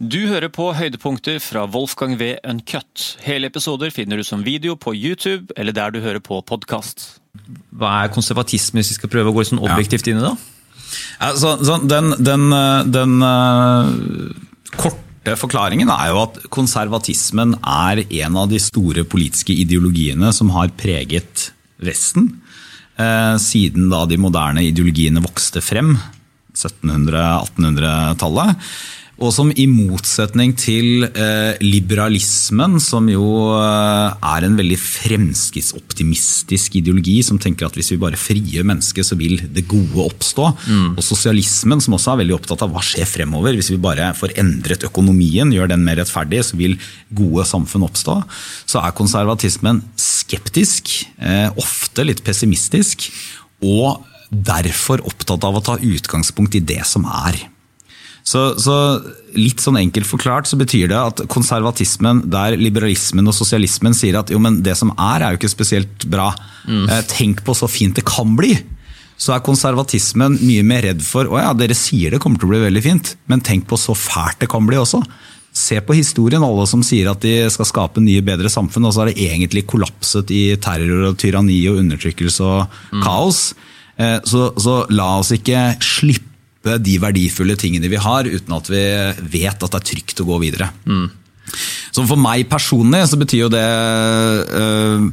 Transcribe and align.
Du 0.00 0.30
hører 0.30 0.48
på 0.48 0.70
høydepunkter 0.72 1.36
fra 1.44 1.66
Wolfgang 1.68 2.14
V. 2.16 2.30
Uncut. 2.48 3.20
Hele 3.20 3.50
episoder 3.50 3.90
finner 3.92 4.16
du 4.16 4.24
som 4.24 4.40
video 4.40 4.72
på 4.72 4.94
YouTube 4.96 5.52
eller 5.60 5.76
der 5.76 5.92
du 5.92 6.00
hører 6.00 6.24
på 6.24 6.40
podkast. 6.48 7.20
Hva 7.76 8.06
er 8.06 8.14
konservatisme, 8.14 8.80
hvis 8.80 8.94
vi 8.94 8.96
skal 8.96 9.10
prøve 9.12 9.28
å 9.28 9.34
gå 9.36 9.44
sånn 9.44 9.60
objektivt 9.60 10.08
inn 10.08 10.16
i 10.16 10.24
det? 10.24 10.32
Ja, 11.20 11.36
så, 11.36 11.60
så 11.60 11.76
den, 11.84 12.16
den, 12.16 12.48
den 12.88 13.20
uh, 13.20 13.92
korte 14.80 15.36
forklaringen 15.36 15.92
er 15.92 16.14
jo 16.14 16.22
at 16.22 16.48
konservatismen 16.48 17.60
er 17.60 18.00
en 18.22 18.38
av 18.40 18.48
de 18.48 18.56
store 18.56 19.04
politiske 19.04 19.52
ideologiene 19.52 20.32
som 20.32 20.48
har 20.56 20.72
preget 20.80 21.52
Vesten. 21.84 22.40
Uh, 22.96 23.36
siden 23.36 23.92
da 23.92 24.08
de 24.08 24.16
moderne 24.20 24.64
ideologiene 24.64 25.20
vokste 25.28 25.60
frem, 25.60 26.00
1700-1800-tallet. 26.56 28.56
Og 29.20 29.34
som 29.36 29.50
i 29.52 29.66
motsetning 29.68 30.54
til 30.56 31.04
eh, 31.10 31.58
liberalismen, 31.60 32.78
som 32.80 33.04
jo 33.12 33.52
eh, 33.52 34.14
er 34.16 34.46
en 34.46 34.56
veldig 34.56 34.78
fremskrittsoptimistisk 34.80 36.78
ideologi, 36.80 37.18
som 37.26 37.36
tenker 37.42 37.68
at 37.68 37.76
hvis 37.76 37.92
vi 37.92 37.98
bare 38.00 38.20
frigjør 38.20 38.64
mennesket, 38.70 39.04
så 39.04 39.18
vil 39.20 39.36
det 39.52 39.66
gode 39.68 40.06
oppstå. 40.06 40.46
Mm. 40.64 40.88
Og 40.94 41.04
sosialismen, 41.04 41.84
som 41.84 41.98
også 41.98 42.14
er 42.14 42.22
veldig 42.22 42.38
opptatt 42.38 42.64
av 42.64 42.72
hva 42.72 42.80
skjer 42.84 43.08
fremover. 43.12 43.60
Hvis 43.60 43.72
vi 43.74 43.78
bare 43.82 44.08
får 44.16 44.38
endret 44.40 44.88
økonomien, 44.88 45.52
gjør 45.52 45.74
den 45.74 45.84
mer 45.84 46.00
rettferdig, 46.00 46.40
så 46.48 46.56
vil 46.56 46.80
gode 47.12 47.44
samfunn 47.52 47.84
oppstå. 47.90 48.16
Så 48.72 48.80
er 48.80 48.96
konservatismen 48.96 49.84
skeptisk, 50.00 50.96
eh, 51.20 51.52
ofte 51.60 52.08
litt 52.08 52.24
pessimistisk, 52.24 53.10
og 53.60 54.00
derfor 54.32 55.04
opptatt 55.04 55.44
av 55.44 55.56
å 55.58 55.64
ta 55.64 55.76
utgangspunkt 55.76 56.56
i 56.56 56.64
det 56.64 56.86
som 56.88 57.04
er. 57.04 57.50
Så, 58.26 58.42
så, 58.60 58.74
litt 59.34 59.62
sånn 59.62 59.78
enkelt 59.80 60.08
forklart 60.08 60.48
så 60.50 60.58
betyr 60.60 60.90
det 60.90 60.98
at 60.98 61.22
konservatismen, 61.30 62.24
der 62.30 62.56
liberalismen 62.58 63.30
og 63.30 63.36
sosialismen 63.36 63.94
sier 63.96 64.20
at 64.20 64.32
jo, 64.32 64.40
men 64.42 64.60
det 64.66 64.76
som 64.78 64.92
er, 64.96 65.22
er 65.22 65.34
jo 65.34 65.40
ikke 65.40 65.52
spesielt 65.52 66.06
bra. 66.10 66.30
Mm. 66.68 66.86
Tenk 67.10 67.42
på 67.46 67.56
så 67.56 67.70
fint 67.70 67.96
det 67.96 68.06
kan 68.08 68.36
bli. 68.38 68.52
Så 69.20 69.34
er 69.34 69.44
konservatismen 69.44 70.38
mye 70.40 70.64
mer 70.66 70.86
redd 70.88 71.02
for 71.04 71.28
å 71.28 71.40
ja, 71.40 71.50
dere 71.56 71.76
sier 71.76 72.14
det 72.14 72.22
kommer 72.22 72.40
til 72.40 72.48
å 72.48 72.54
bli 72.54 72.62
veldig 72.62 72.84
fint, 72.84 73.12
men 73.28 73.44
tenk 73.44 73.66
på 73.68 73.78
så 73.80 73.96
fælt 73.96 74.40
det 74.42 74.48
kan 74.52 74.64
bli 74.68 74.78
også. 74.80 75.02
Se 75.56 75.80
på 75.82 75.96
historien, 75.98 76.44
alle 76.46 76.64
som 76.70 76.82
sier 76.86 77.10
at 77.10 77.20
de 77.24 77.34
skal 77.52 77.68
skape 77.68 78.02
nye, 78.04 78.22
bedre 78.24 78.50
samfunn, 78.52 78.86
og 78.86 78.94
så 78.94 79.02
har 79.02 79.10
det 79.10 79.26
egentlig 79.26 79.66
kollapset 79.68 80.30
i 80.32 80.44
terror 80.62 81.10
og 81.10 81.18
tyranni 81.20 81.58
og 81.68 81.82
undertrykkelse 81.82 82.46
og 82.46 82.80
mm. 82.94 83.02
kaos. 83.04 83.42
Eh, 84.00 84.18
så, 84.24 84.50
så 84.56 84.82
la 84.94 85.12
oss 85.20 85.34
ikke 85.36 85.72
slippe 85.84 86.29
de 86.60 86.96
verdifulle 87.00 87.56
tingene 87.56 87.88
vi 87.88 88.00
har, 88.00 88.28
uten 88.28 88.56
at 88.56 88.68
vi 88.68 88.84
vet 89.32 89.62
at 89.64 89.72
det 89.72 89.78
er 89.78 89.86
trygt 89.92 90.20
å 90.20 90.28
gå 90.28 90.40
videre. 90.42 90.68
Mm. 90.84 91.06
Så 91.90 92.04
for 92.06 92.20
meg 92.20 92.48
personlig 92.50 93.06
så 93.10 93.18
betyr 93.20 93.46
jo 93.46 93.52
det 93.52 93.64
øh, 93.64 95.06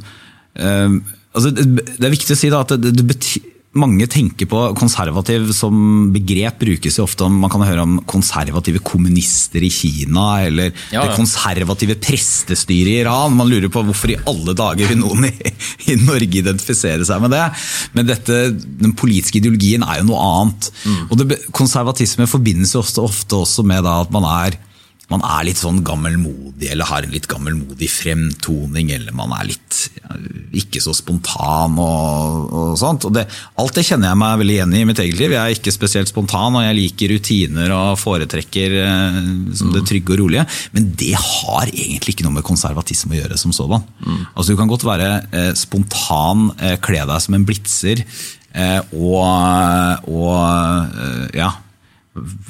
øh, 0.62 0.98
altså 1.34 1.50
Det 1.50 2.06
er 2.06 2.14
viktig 2.14 2.36
å 2.36 2.40
si 2.40 2.52
da, 2.54 2.62
at 2.66 2.76
det, 2.78 2.92
det 3.00 3.06
betyr 3.08 3.54
mange 3.80 4.08
tenker 4.12 4.50
på 4.50 4.62
konservativ 4.78 5.52
som 5.56 6.10
begrep 6.14 6.60
brukes 6.62 6.98
jo 7.00 7.06
ofte 7.06 7.26
om 7.28 7.38
Man 7.42 7.52
kan 7.54 7.64
høre 7.66 7.86
om 7.86 7.98
konservative 8.10 8.82
kommunister 8.86 9.64
i 9.64 9.72
Kina, 9.74 10.28
eller 10.48 10.72
ja, 10.72 11.00
ja. 11.00 11.06
det 11.06 11.18
konservative 11.18 11.98
prestestyret 12.02 12.94
i 12.94 13.00
Iran. 13.04 13.36
Man 13.38 13.50
lurer 13.52 13.72
på 13.74 13.84
hvorfor 13.88 14.14
i 14.14 14.20
alle 14.30 14.56
dager 14.58 14.92
vil 14.92 15.02
noen 15.02 15.30
i, 15.30 15.34
i, 15.92 15.98
Norge 16.02 16.42
identifisere 16.42 17.08
seg 17.08 17.24
med 17.24 17.36
det. 17.36 17.46
Men 17.98 18.10
dette, 18.10 18.42
den 18.54 18.96
politiske 18.98 19.42
ideologien 19.42 19.86
er 19.86 20.02
jo 20.02 20.10
noe 20.12 20.30
annet. 20.32 20.72
Mm. 20.86 21.02
Og 21.08 21.20
det, 21.22 21.42
Konservatisme 21.56 22.28
forbindes 22.30 22.76
jo 22.76 22.84
ofte, 22.84 23.04
ofte 23.04 23.44
også 23.44 23.66
med 23.68 23.88
at 23.88 24.14
man 24.14 24.26
er 24.30 24.58
man 25.08 25.24
er 25.24 25.46
litt 25.48 25.60
sånn 25.60 25.80
gammelmodig 25.88 26.68
eller 26.74 26.90
har 26.90 27.06
en 27.06 27.14
litt 27.14 27.30
gammelmodig 27.32 27.88
fremtoning, 27.88 28.90
eller 28.92 29.16
man 29.16 29.32
er 29.38 29.48
litt 29.54 29.78
ja, 30.02 30.18
ikke 30.60 30.82
så 30.84 30.92
spontan 30.96 31.78
og, 31.80 32.50
og 32.52 32.74
sånt. 32.80 33.08
Og 33.08 33.14
det, 33.16 33.24
alt 33.62 33.78
det 33.78 33.86
kjenner 33.88 34.12
jeg 34.12 34.20
meg 34.20 34.42
veldig 34.42 34.58
igjen 34.58 34.76
i 34.76 34.82
i 34.84 34.88
mitt 34.90 35.00
eget 35.04 35.22
liv. 35.22 35.36
Jeg 35.36 35.40
er 35.40 35.56
ikke 35.56 35.76
spesielt 35.76 36.12
spontan, 36.12 36.58
og 36.60 36.66
jeg 36.66 36.76
liker 36.76 37.14
rutiner 37.14 37.72
og 37.76 38.00
foretrekker 38.02 38.76
eh, 38.82 39.22
det 39.78 39.84
trygge 39.88 40.16
og 40.16 40.22
rolige. 40.26 40.48
Men 40.76 40.90
det 41.00 41.14
har 41.16 41.72
egentlig 41.72 42.18
ikke 42.18 42.28
noe 42.28 42.40
med 42.40 42.48
konservatisme 42.48 43.16
å 43.16 43.22
gjøre 43.22 43.40
som 43.40 43.56
sådan. 43.56 43.86
Mm. 44.04 44.26
Altså, 44.34 44.50
du 44.52 44.60
kan 44.60 44.72
godt 44.72 44.88
være 44.88 45.12
eh, 45.32 45.54
spontan, 45.56 46.50
eh, 46.60 46.76
kle 46.84 47.06
deg 47.08 47.24
som 47.24 47.38
en 47.38 47.48
blitzer 47.48 48.04
eh, 48.04 48.82
og, 48.92 50.12
og 50.12 51.00
eh, 51.00 51.40
ja 51.40 51.54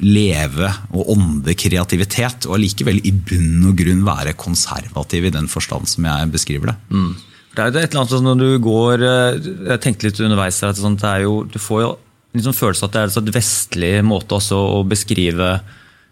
leve 0.04 0.72
og 0.94 1.14
ånde 1.16 1.56
kreativitet, 1.58 2.48
og 2.48 2.58
allikevel 2.58 3.02
i 3.06 3.14
bunn 3.14 3.70
og 3.70 3.78
grunn 3.80 4.04
være 4.08 4.36
konservativ 4.40 5.30
i 5.30 5.34
den 5.34 5.50
forstand 5.52 5.90
som 5.90 6.08
jeg 6.08 6.32
beskriver 6.34 6.74
det. 6.74 6.78
Mm. 6.92 7.14
Det 7.58 7.64
er 7.64 7.72
jo 7.72 7.82
et 7.82 7.88
eller 7.90 8.04
annet 8.04 8.26
når 8.28 8.42
du 8.42 8.50
går 8.62 9.04
eh, 9.08 9.38
Jeg 9.72 9.82
tenkte 9.82 10.06
litt 10.06 10.20
underveis 10.22 10.60
her, 10.62 10.76
at 10.76 11.00
det 11.02 11.10
er 11.10 11.24
jo, 11.26 11.40
du 11.50 11.58
får 11.58 11.82
jo 11.82 11.96
en 12.38 12.46
sånn 12.46 12.58
følelse 12.58 12.86
at 12.86 12.94
det 12.94 13.02
er 13.02 13.10
en 13.10 13.16
sånn 13.16 13.34
vestlig 13.34 13.92
måte 14.06 14.38
også 14.38 14.60
å 14.78 14.82
beskrive 14.88 15.56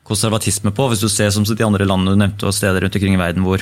konservatisme 0.05 0.73
på. 0.73 0.87
Hvis 0.89 1.03
du 1.03 1.09
ser 1.11 1.29
som 1.33 1.45
de 1.45 1.65
andre 1.65 1.85
landene 1.87 2.15
du 2.15 2.21
nevnte, 2.21 2.47
og 2.47 2.55
steder 2.55 2.81
rundt 2.81 2.97
omkring 2.97 3.17
i 3.17 3.21
verden 3.21 3.45
hvor, 3.45 3.61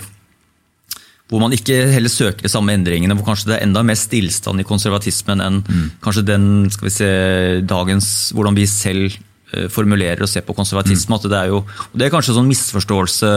hvor 1.31 1.43
man 1.43 1.55
ikke 1.55 1.75
heller 1.91 2.11
søker 2.11 2.45
de 2.45 2.51
samme 2.51 2.75
endringene, 2.75 3.15
hvor 3.19 3.31
kanskje 3.31 3.51
det 3.51 3.57
er 3.57 3.67
enda 3.67 3.83
mer 3.83 3.99
stillstand 3.99 4.63
i 4.63 4.67
konservatismen 4.67 5.43
enn 5.43 5.61
mm. 5.63 5.85
kanskje 6.03 6.27
den 6.27 6.47
skal 6.73 6.87
vi 6.87 6.95
se, 6.95 7.11
dagens, 7.67 8.07
hvordan 8.35 8.59
vi 8.59 8.69
selv 8.69 9.19
formulerer 9.73 10.25
og 10.25 10.31
ser 10.31 10.45
på 10.47 10.55
konservatisme. 10.57 11.17
Mm. 11.17 11.29
Det, 11.29 11.39
er 11.39 11.53
jo, 11.53 11.63
det 11.93 12.07
er 12.07 12.13
kanskje 12.13 12.33
en 12.33 12.41
sånn 12.41 12.51
misforståelse 12.51 13.31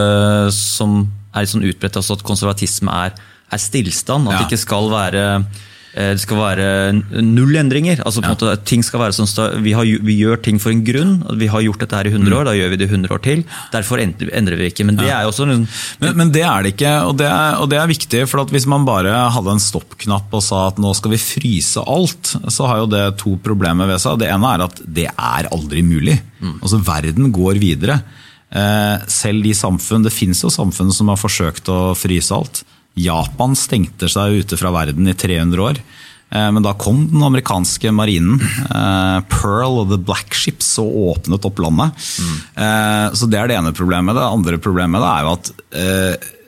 som 0.55 0.99
er 1.33 1.45
litt 1.45 1.53
sånn 1.53 1.67
utbredt, 1.67 1.99
altså 1.99 2.17
at 2.17 2.25
konservatisme 2.25 2.93
er, 3.05 3.17
er 3.53 3.61
stillstand. 3.61 4.29
At 4.29 4.37
ja. 4.37 4.43
det 4.43 4.49
ikke 4.49 4.65
skal 4.65 4.91
være 4.93 5.25
Eh, 5.27 5.65
det 5.95 6.21
skal 6.21 6.37
være 6.37 7.21
null 7.23 7.55
endringer. 7.57 8.01
altså 8.05 8.21
på 8.21 8.29
ja. 8.29 8.35
måte, 8.35 8.55
ting 8.69 8.83
skal 8.85 9.01
være 9.01 9.15
sånn 9.17 9.61
vi, 9.63 9.73
har, 9.73 9.87
vi, 9.87 10.17
gjør 10.19 10.41
ting 10.45 10.59
for 10.61 10.73
en 10.73 10.83
grunn. 10.85 11.15
Vi 11.39 11.49
har 11.49 11.63
gjort 11.65 11.81
dette 11.81 11.97
her 11.97 12.09
i 12.09 12.13
100 12.13 12.35
år, 12.35 12.43
mm. 12.43 12.49
da 12.49 12.55
gjør 12.57 12.73
vi 12.73 12.79
det 12.79 12.87
i 12.87 12.91
100 12.91 13.15
år 13.15 13.23
til. 13.25 13.41
Derfor 13.73 14.03
endrer 14.03 14.59
vi 14.59 14.69
ikke. 14.69 14.85
Men 14.87 14.99
det 14.99 15.09
er 15.09 15.25
jo 15.25 15.31
også 15.31 15.47
men, 15.47 15.65
men, 16.03 16.33
det 16.35 16.43
er 16.45 16.65
det 16.65 16.75
ikke, 16.75 16.93
og 17.07 17.17
det 17.21 17.29
er, 17.29 17.57
og 17.61 17.71
det 17.71 17.81
er 17.81 17.89
viktig. 17.89 18.23
for 18.29 18.53
Hvis 18.53 18.69
man 18.69 18.85
bare 18.87 19.15
hadde 19.33 19.55
en 19.55 19.63
stoppknapp 19.63 20.37
og 20.37 20.45
sa 20.45 20.67
at 20.69 20.81
nå 20.81 20.93
skal 20.97 21.15
vi 21.15 21.21
fryse 21.21 21.81
alt, 21.81 22.35
så 22.53 22.69
har 22.69 22.83
jo 22.83 22.91
det 22.91 23.03
to 23.23 23.37
problemer 23.43 23.89
ved 23.89 24.03
seg. 24.03 24.21
Det 24.21 24.29
ene 24.29 24.53
er 24.53 24.67
at 24.67 24.81
det 24.83 25.09
er 25.09 25.51
aldri 25.53 25.83
mulig. 25.85 26.19
Mm. 26.39 26.59
Altså 26.61 26.81
Verden 26.85 27.33
går 27.33 27.61
videre. 27.61 28.01
Eh, 28.47 29.07
selv 29.11 29.43
de 29.43 29.53
samfunn, 29.53 30.03
Det 30.03 30.13
finnes 30.13 30.39
jo 30.43 30.49
samfunn 30.49 30.93
som 30.93 31.09
har 31.11 31.19
forsøkt 31.19 31.67
å 31.67 31.95
fryse 31.97 32.31
alt. 32.33 32.63
Japan 32.97 33.55
stengte 33.57 34.09
seg 34.11 34.41
ute 34.41 34.59
fra 34.59 34.73
verden 34.75 35.07
i 35.09 35.15
300 35.17 35.63
år. 35.63 35.81
Eh, 36.29 36.47
men 36.51 36.65
da 36.65 36.73
kom 36.79 37.05
den 37.11 37.23
amerikanske 37.23 37.93
marinen, 37.95 38.41
eh, 38.41 39.19
Pearl 39.31 39.81
of 39.83 39.91
the 39.93 39.99
Black 40.01 40.35
Ships, 40.35 40.73
og 40.83 40.97
åpnet 41.13 41.45
opp 41.47 41.61
landet. 41.63 42.07
Mm. 42.19 43.13
Så 43.15 43.29
Det 43.29 43.39
er 43.39 43.47
det 43.47 43.57
ene 43.57 43.75
problemet. 43.75 44.17
Det 44.17 44.25
andre 44.25 44.57
problemet 44.57 45.01
er 45.01 45.23
jo 45.23 45.35
at 45.37 45.51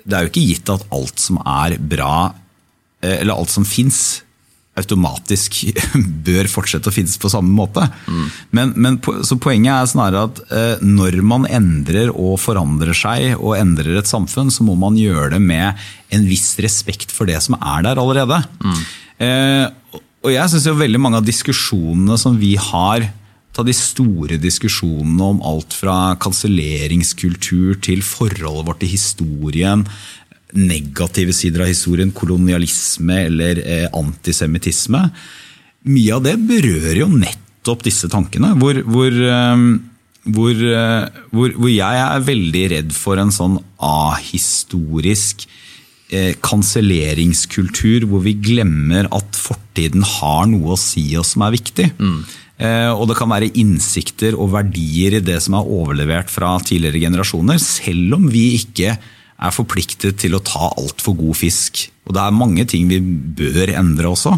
det 0.09 0.15
er 0.17 0.25
jo 0.25 0.31
ikke 0.31 0.47
gitt 0.47 0.69
at 0.73 0.87
alt 0.91 1.19
som 1.21 1.37
er 1.45 1.77
bra, 1.77 2.33
eller 3.01 3.33
alt 3.35 3.51
som 3.53 3.63
fins, 3.63 4.21
automatisk 4.79 5.59
bør 6.27 6.49
fortsette 6.51 6.91
å 6.91 6.95
finnes 6.95 7.17
på 7.19 7.31
samme 7.31 7.51
måte. 7.55 7.85
Mm. 8.07 8.25
Men, 8.55 8.73
men, 8.75 8.99
så 9.27 9.37
Poenget 9.39 9.73
er 9.75 9.91
snarere 9.91 10.25
at 10.29 10.41
eh, 10.55 10.83
når 10.85 11.19
man 11.25 11.47
endrer 11.49 12.11
og 12.13 12.39
forandrer 12.41 12.97
seg 12.97 13.37
og 13.37 13.57
endrer 13.59 14.01
et 14.01 14.09
samfunn, 14.09 14.51
så 14.53 14.65
må 14.67 14.75
man 14.79 14.97
gjøre 14.99 15.35
det 15.35 15.43
med 15.43 15.79
en 16.15 16.25
viss 16.27 16.53
respekt 16.63 17.13
for 17.13 17.29
det 17.29 17.39
som 17.45 17.57
er 17.59 17.85
der 17.85 18.01
allerede. 18.01 18.41
Mm. 18.63 18.83
Eh, 19.25 19.95
og 20.19 20.33
jeg 20.33 20.51
synes 20.51 20.67
jo 20.67 20.75
veldig 20.79 20.99
mange 21.01 21.21
av 21.21 21.27
diskusjonene 21.27 22.19
som 22.19 22.35
vi 22.39 22.55
har 22.59 23.07
ta 23.55 23.65
de 23.65 23.73
store 23.75 24.37
diskusjonene 24.39 25.25
om 25.33 25.41
alt 25.45 25.73
fra 25.75 26.13
kanselleringskultur 26.21 27.79
til 27.83 28.03
forholdet 28.05 28.67
vårt 28.67 28.81
til 28.83 28.93
historien, 28.93 29.85
negative 30.57 31.33
sider 31.35 31.63
av 31.65 31.69
historien, 31.69 32.11
kolonialisme 32.15 33.21
eller 33.27 33.61
eh, 33.61 33.85
antisemittisme. 33.93 35.03
Mye 35.89 36.17
av 36.17 36.25
det 36.25 36.35
berører 36.49 37.03
jo 37.03 37.09
nettopp 37.13 37.85
disse 37.85 38.09
tankene. 38.11 38.55
Hvor, 38.59 38.81
hvor, 38.89 39.13
eh, 39.13 39.63
hvor, 40.33 40.65
eh, 40.73 41.23
hvor, 41.33 41.69
jeg 41.69 42.03
er 42.05 42.27
veldig 42.27 42.65
redd 42.75 42.93
for 42.95 43.21
en 43.21 43.33
sånn 43.33 43.59
ahistorisk 43.77 45.45
eh, 46.09 46.33
kanselleringskultur 46.43 48.09
hvor 48.09 48.25
vi 48.25 48.35
glemmer 48.41 49.09
at 49.15 49.37
fortiden 49.37 50.05
har 50.17 50.49
noe 50.49 50.75
å 50.75 50.81
si 50.81 51.11
oss 51.19 51.35
som 51.35 51.45
er 51.45 51.55
viktig. 51.59 51.91
Mm. 52.01 52.19
Eh, 52.59 52.91
og 52.91 53.05
det 53.07 53.15
kan 53.15 53.31
være 53.31 53.53
innsikter 53.61 54.35
og 54.35 54.51
verdier 54.57 55.15
i 55.15 55.23
det 55.23 55.37
som 55.45 55.55
er 55.55 55.69
overlevert 55.77 56.31
fra 56.31 56.57
tidligere 56.59 57.05
generasjoner, 57.05 57.61
selv 57.63 58.17
om 58.17 58.27
vi 58.31 58.49
ikke 58.57 58.97
er 59.39 59.55
forpliktet 59.55 60.19
til 60.19 60.35
å 60.35 60.43
ta 60.43 60.71
altfor 60.79 61.15
god 61.19 61.37
fisk. 61.39 61.85
Og 62.07 62.15
det 62.15 62.23
er 62.23 62.35
mange 62.35 62.65
ting 62.69 62.89
vi 62.89 62.99
bør 62.99 63.71
endre 63.79 64.11
også. 64.11 64.35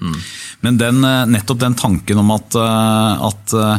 Mm. 0.00 0.16
Men 0.64 0.78
den, 0.80 1.04
eh, 1.04 1.26
nettopp 1.34 1.60
den 1.60 1.76
tanken 1.76 2.22
om 2.22 2.32
at, 2.32 2.56
eh, 2.56 3.26
at, 3.28 3.52
eh, 3.52 3.78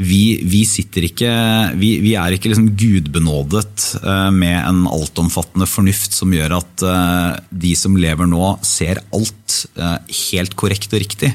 vi, 0.00 0.40
vi, 0.48 0.62
sitter 0.64 1.04
ikke 1.04 1.30
Vi, 1.76 1.98
vi 2.00 2.14
er 2.16 2.32
ikke 2.32 2.48
liksom 2.48 2.70
gudbenådet 2.72 4.00
med 4.32 4.56
en 4.56 4.86
altomfattende 4.88 5.68
fornuft 5.68 6.16
som 6.16 6.32
gjør 6.32 6.54
at 6.56 6.84
de 7.52 7.74
som 7.76 7.98
lever 8.00 8.24
nå, 8.24 8.54
ser 8.64 9.02
alt 9.12 9.58
helt 9.76 10.56
korrekt 10.56 10.96
og 10.96 11.02
riktig. 11.04 11.34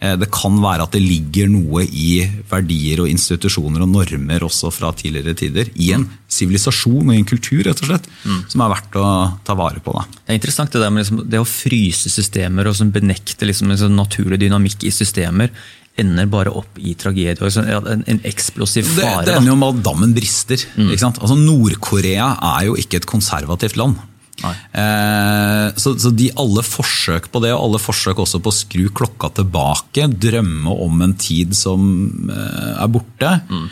Det 0.00 0.30
kan 0.32 0.54
være 0.62 0.86
at 0.86 0.94
det 0.96 1.02
ligger 1.04 1.50
noe 1.52 1.82
i 1.84 2.22
verdier 2.48 3.02
og 3.02 3.10
institusjoner 3.10 3.82
og 3.84 3.90
normer 3.92 4.46
også 4.46 4.70
fra 4.72 4.94
tidligere 4.96 5.34
tider. 5.36 5.68
I 5.76 5.90
en 5.92 6.06
sivilisasjon 6.30 7.10
og 7.10 7.12
i 7.12 7.18
en 7.18 7.28
kultur 7.28 7.60
rett 7.66 7.82
og 7.84 7.90
slett, 7.90 8.08
mm. 8.24 8.38
som 8.48 8.64
er 8.64 8.72
verdt 8.72 8.96
å 8.96 9.10
ta 9.44 9.56
vare 9.60 9.82
på. 9.84 9.92
Da. 9.98 10.06
Det 10.22 10.32
er 10.32 10.40
interessant 10.40 10.72
det 10.72 10.80
der 10.80 10.94
med 10.94 11.04
liksom, 11.04 11.20
det 11.28 11.42
å 11.42 11.48
fryse 11.48 12.12
systemer 12.12 12.70
og 12.70 12.80
benekte 12.94 13.50
liksom, 13.50 13.74
en 13.74 13.82
sånn 13.82 13.98
naturlig 13.98 14.40
dynamikk 14.40 14.88
i 14.88 14.94
systemer 14.94 15.52
ender 16.00 16.28
bare 16.30 16.52
opp 16.56 16.78
i 16.80 16.94
tragedie. 16.98 17.50
En, 17.60 18.04
en 18.08 18.22
eksplosiv 18.28 18.88
fare. 18.88 19.24
Det, 19.24 19.30
det 19.30 19.36
ender 19.36 19.52
jo 19.52 19.58
med 19.60 19.74
at 19.74 19.82
dammen 19.90 20.14
brister. 20.16 20.62
Mm. 20.78 20.94
Altså, 20.96 21.36
Nord-Korea 21.36 22.32
er 22.54 22.70
jo 22.70 22.78
ikke 22.80 23.02
et 23.02 23.10
konservativt 23.10 23.76
land. 23.80 24.00
Eh, 24.48 25.66
så, 25.76 25.94
så, 26.00 26.12
de 26.16 26.30
alle 26.40 26.64
forsøk 26.66 27.28
på 27.32 27.42
det, 27.44 27.52
og 27.54 27.66
alle 27.66 27.80
forsøk 27.82 28.22
også 28.24 28.40
på 28.42 28.52
å 28.52 28.56
skru 28.56 28.84
klokka 28.96 29.32
tilbake, 29.40 30.08
drømme 30.10 30.74
om 30.86 31.06
en 31.06 31.16
tid 31.20 31.54
som 31.56 31.82
eh, 32.30 32.74
er 32.76 32.92
borte, 32.92 33.32
mm. 33.50 33.66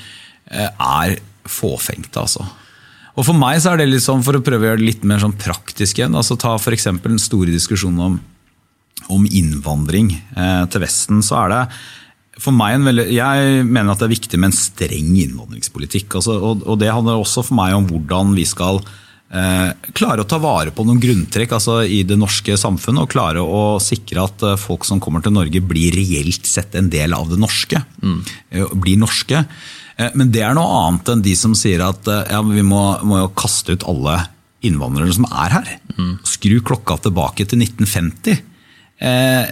eh, 0.53 0.71
er 0.71 1.19
fåfengte, 1.49 2.25
altså. 2.25 2.47
Og 3.19 3.27
For 3.27 3.35
meg 3.35 3.59
så 3.59 3.73
er 3.73 3.81
det 3.81 3.89
litt 3.91 4.05
sånn, 4.05 4.23
for 4.23 4.39
å 4.39 4.43
prøve 4.45 4.63
å 4.63 4.71
gjøre 4.71 4.79
det 4.83 4.91
litt 4.93 5.07
mer 5.09 5.23
sånn 5.23 5.35
praktisk 5.41 5.99
igjen, 5.99 6.15
altså 6.19 6.39
ta 6.39 6.55
f.eks. 6.59 6.91
den 7.03 7.19
store 7.19 7.51
diskusjonen 7.51 8.05
om, 8.05 8.19
om 9.11 9.25
innvandring 9.27 10.13
eh, 10.15 10.67
til 10.71 10.85
Vesten. 10.85 11.25
så 11.27 11.41
er 11.43 11.55
det 11.55 11.63
for 12.39 12.55
meg 12.55 12.79
veldig, 12.87 13.09
jeg 13.11 13.65
mener 13.67 13.93
at 13.93 13.99
det 13.99 14.07
er 14.07 14.15
viktig 14.15 14.39
med 14.39 14.53
en 14.53 14.55
streng 14.55 15.11
innvandringspolitikk. 15.25 16.21
Altså, 16.21 16.37
og, 16.39 16.63
og, 16.63 16.79
Det 16.79 16.93
handler 16.93 17.19
også 17.19 17.43
for 17.49 17.59
meg 17.59 17.75
om 17.75 17.89
hvordan 17.89 18.31
vi 18.37 18.45
skal 18.47 18.79
klare 19.29 20.23
å 20.25 20.29
ta 20.29 20.39
vare 20.41 20.73
på 20.73 20.87
noen 20.89 21.01
grunntrekk 21.03 21.53
altså, 21.59 21.83
i 21.85 22.01
det 22.09 22.17
norske 22.17 22.57
samfunnet. 22.57 23.05
Og 23.05 23.13
klare 23.13 23.43
å 23.45 23.77
sikre 23.83 24.25
at 24.25 24.45
eh, 24.47 24.57
folk 24.61 24.87
som 24.89 25.03
kommer 25.05 25.25
til 25.25 25.35
Norge 25.37 25.61
blir 25.61 25.93
reelt 25.93 26.49
sett 26.49 26.79
en 26.79 26.89
del 26.93 27.17
av 27.17 27.29
det 27.29 27.41
norske. 27.41 27.83
Mm. 28.01 28.23
Eh, 28.51 28.73
blir 28.73 28.97
norske. 29.01 29.45
Eh, 29.99 30.11
men 30.17 30.33
det 30.33 30.45
er 30.47 30.57
noe 30.57 30.83
annet 30.87 31.13
enn 31.13 31.25
de 31.27 31.37
som 31.37 31.57
sier 31.59 31.85
at 31.85 32.09
eh, 32.09 32.25
ja, 32.33 32.43
vi 32.47 32.65
må, 32.65 32.83
må, 33.05 33.21
jo 33.25 33.31
kaste 33.37 33.77
ut 33.77 33.87
alle 33.91 34.21
innvandrere 34.65 35.15
som 35.15 35.29
er 35.29 35.57
her. 35.59 35.73
Mm. 35.99 36.13
Skru 36.27 36.59
klokka 36.65 36.99
tilbake 37.05 37.47
til 37.49 37.65
1950. 37.67 38.45
Eh, 38.99 39.49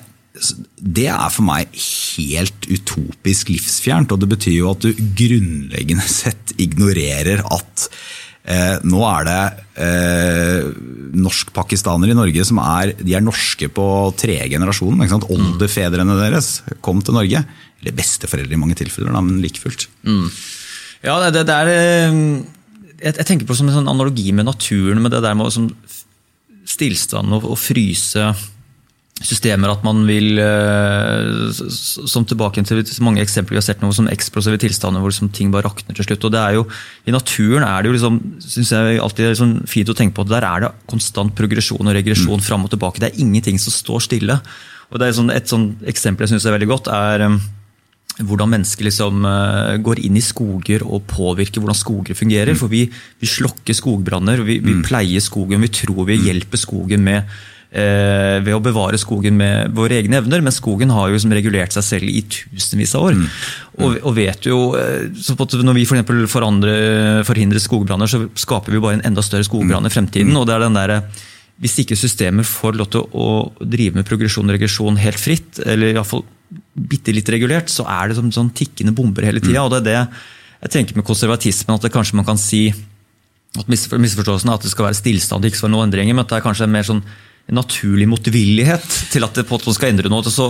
det 0.97 1.07
er 1.09 1.33
for 1.33 1.47
meg 1.49 1.73
helt 1.73 2.67
utopisk 2.69 3.53
livsfjernt. 3.53 4.13
Og 4.13 4.23
det 4.23 4.31
betyr 4.35 4.59
jo 4.61 4.73
at 4.75 4.87
du 4.87 4.93
grunnleggende 4.95 6.07
sett 6.23 6.55
ignorerer 6.63 7.45
at 7.45 7.91
eh, 8.47 8.77
nå 8.87 9.03
er 9.11 9.27
det 9.29 9.41
eh, 9.83 10.69
norskpakistanere 11.17 12.15
i 12.15 12.19
Norge 12.19 12.47
som 12.49 12.61
er, 12.63 12.95
de 12.99 13.17
er 13.17 13.25
norske 13.25 13.69
på 13.73 13.87
tredje 14.19 14.49
generasjon. 14.55 15.03
Oldefedrene 15.35 16.19
deres 16.21 16.61
kom 16.85 17.03
til 17.05 17.19
Norge. 17.19 17.45
Eller 17.83 17.97
besteforeldre 17.97 18.57
i 18.57 18.61
mange 18.61 18.79
tilfeller, 18.79 19.13
da, 19.13 19.23
men 19.25 19.43
like 19.43 19.61
fullt. 19.61 19.89
Mm. 20.07 20.29
Ja, 21.05 21.19
det, 21.29 21.45
det 21.47 21.57
er 21.57 21.73
eh, 21.75 22.21
jeg, 22.97 23.13
jeg, 23.13 23.27
tenker 23.29 23.47
på 23.47 23.53
det 23.53 23.61
som 23.61 23.71
en 23.71 23.79
sånn 23.81 23.93
analogi 23.93 24.31
med 24.33 24.49
naturen, 24.49 25.03
med 25.05 25.13
det 25.15 25.23
der 25.25 25.37
med 25.37 25.51
å 25.51 25.69
stillstand 26.67 27.37
og, 27.37 27.51
og 27.53 27.59
fryse 27.61 28.31
systemer 29.25 29.73
at 29.73 29.85
man 29.87 30.03
vil 30.05 30.37
eh, 30.43 31.53
Som 31.57 32.27
tilbake 32.29 32.61
til 32.69 32.85
mange 33.05 33.23
eksempler 33.23 33.57
vi 33.57 33.61
har 33.63 33.65
sett 33.65 33.81
noe 33.81 33.95
som 33.97 34.11
eksplosive 34.13 34.61
tilstander 34.61 35.01
hvor 35.01 35.13
liksom 35.13 35.31
ting 35.33 35.53
bare 35.55 35.65
rakner 35.65 35.97
til 35.97 36.05
slutt. 36.05 36.29
og 36.29 36.35
det 36.35 36.43
er 36.43 36.57
jo, 36.59 36.67
I 37.09 37.15
naturen 37.15 37.65
er 37.65 37.83
det 37.83 37.91
jo 37.91 37.97
liksom, 37.97 38.21
synes 38.45 38.73
jeg 38.77 39.01
alltid 39.01 39.33
liksom 39.33 39.55
fint 39.71 39.89
å 39.89 39.97
tenke 39.97 40.19
på 40.19 40.27
at 40.27 40.35
der 40.35 40.49
er 40.49 40.67
det 40.67 40.73
konstant 40.91 41.35
progresjon 41.39 41.89
og 41.89 41.97
regresjon 41.97 42.43
mm. 42.43 42.45
fram 42.45 42.69
og 42.69 42.75
tilbake. 42.75 43.01
Det 43.01 43.13
er 43.13 43.23
ingenting 43.25 43.61
som 43.63 43.73
står 43.73 44.05
stille. 44.05 44.41
og 44.91 45.01
det 45.01 45.09
er 45.09 45.17
sånn, 45.17 45.33
Et 45.33 45.49
sånn 45.49 45.71
eksempel 45.87 46.27
jeg 46.27 46.37
synes 46.37 46.47
er 46.47 46.59
veldig 46.59 46.71
godt, 46.75 46.93
er 46.93 47.25
um, 47.25 47.41
hvordan 48.21 48.53
mennesker 48.53 48.85
liksom, 48.85 49.25
uh, 49.25 49.81
går 49.81 50.05
inn 50.05 50.21
i 50.21 50.25
skoger 50.25 50.85
og 50.85 51.09
påvirker 51.09 51.65
hvordan 51.65 51.77
skoger 51.77 52.15
fungerer. 52.15 52.53
Mm. 52.53 52.61
For 52.61 52.69
vi, 52.69 52.85
vi 52.93 53.33
slokker 53.33 53.73
skogbranner, 53.73 54.45
vi, 54.45 54.61
vi 54.61 54.77
mm. 54.77 54.85
pleier 54.85 55.25
skogen, 55.25 55.65
vi 55.65 55.73
tror 55.73 56.05
vi 56.05 56.21
mm. 56.21 56.27
hjelper 56.29 56.67
skogen 56.69 57.09
med 57.09 57.39
eh, 57.71 58.39
ved 58.45 58.55
å 58.55 58.63
bevare 58.63 58.99
skogen 59.01 59.37
med 59.39 59.75
våre 59.77 59.99
egne 60.01 60.21
evner. 60.21 60.43
Men 60.45 60.55
skogen 60.55 60.93
har 60.95 61.11
jo 61.11 61.21
som 61.23 61.35
regulert 61.35 61.75
seg 61.75 61.87
selv 61.87 62.11
i 62.11 62.23
tusenvis 62.23 62.95
av 62.99 63.09
år. 63.09 63.17
Mm. 63.19 63.27
Mm. 63.27 63.87
Og, 63.87 63.97
og, 64.03 64.13
vet 64.17 64.49
jo, 64.49 64.61
eh, 64.79 65.09
Når 65.67 65.79
vi 65.79 65.87
for 65.87 66.51
forhindrer 67.31 67.63
skogbranner, 67.63 68.11
så 68.11 68.27
skaper 68.35 68.73
vi 68.73 68.83
bare 68.83 69.01
en 69.01 69.07
enda 69.13 69.25
større 69.25 69.47
skogbrann 69.49 69.87
i 69.87 69.93
fremtiden. 69.93 70.33
Mm. 70.33 70.41
og 70.41 70.47
det 70.47 70.55
er 70.55 70.67
den 70.67 70.81
der, 70.81 70.97
Hvis 71.59 71.79
ikke 71.81 71.97
systemer 71.97 72.45
får 72.45 72.77
lov 72.77 72.91
til 72.93 73.07
å 73.17 73.53
drive 73.61 73.97
med 73.97 74.07
progresjon 74.07 74.45
og 74.45 74.59
regresjon 74.59 74.99
helt 75.01 75.21
fritt, 75.21 75.61
eller 75.65 75.95
iallfall 75.95 76.25
bitte 76.77 77.15
litt 77.15 77.29
regulert, 77.33 77.71
så 77.73 77.87
er 77.89 78.09
det 78.09 78.19
som 78.19 78.29
sånn 78.31 78.53
tikkende 78.55 78.93
bomber 78.95 79.25
hele 79.25 79.41
tida. 79.41 79.63
Mm. 79.63 79.65
Og 79.65 79.71
det 79.73 79.79
er 79.81 79.87
det 79.87 80.01
jeg 80.67 80.73
tenker 80.73 80.99
med 80.99 81.07
konservatismen, 81.07 81.77
at 81.77 81.85
det 81.85 81.93
kanskje 81.95 82.17
man 82.17 82.27
kan 82.29 82.39
si 82.41 82.69
at 83.57 83.69
misforståelsen 83.71 84.51
er 84.51 84.59
at 84.59 84.65
det 84.65 84.73
skal 84.73 84.89
være 84.89 84.99
stillstand 84.99 85.47
ikke 85.47 85.59
skal 85.61 85.71
være 85.71 85.77
noen 85.77 85.89
endringer, 85.89 86.17
men 86.17 86.25
at 86.25 86.33
det 86.33 86.39
er 86.39 86.45
kanskje 86.45 86.69
mer 86.69 86.87
sånn 86.87 87.03
naturlig 87.47 88.09
motvillighet 88.11 88.87
til 89.13 89.23
at 89.23 89.37
det 89.39 89.45
på 89.47 89.61
at 89.61 89.67
man 89.69 89.77
skal 89.77 89.93
endre 89.93 90.11
noe. 90.11 90.27
Så 90.27 90.47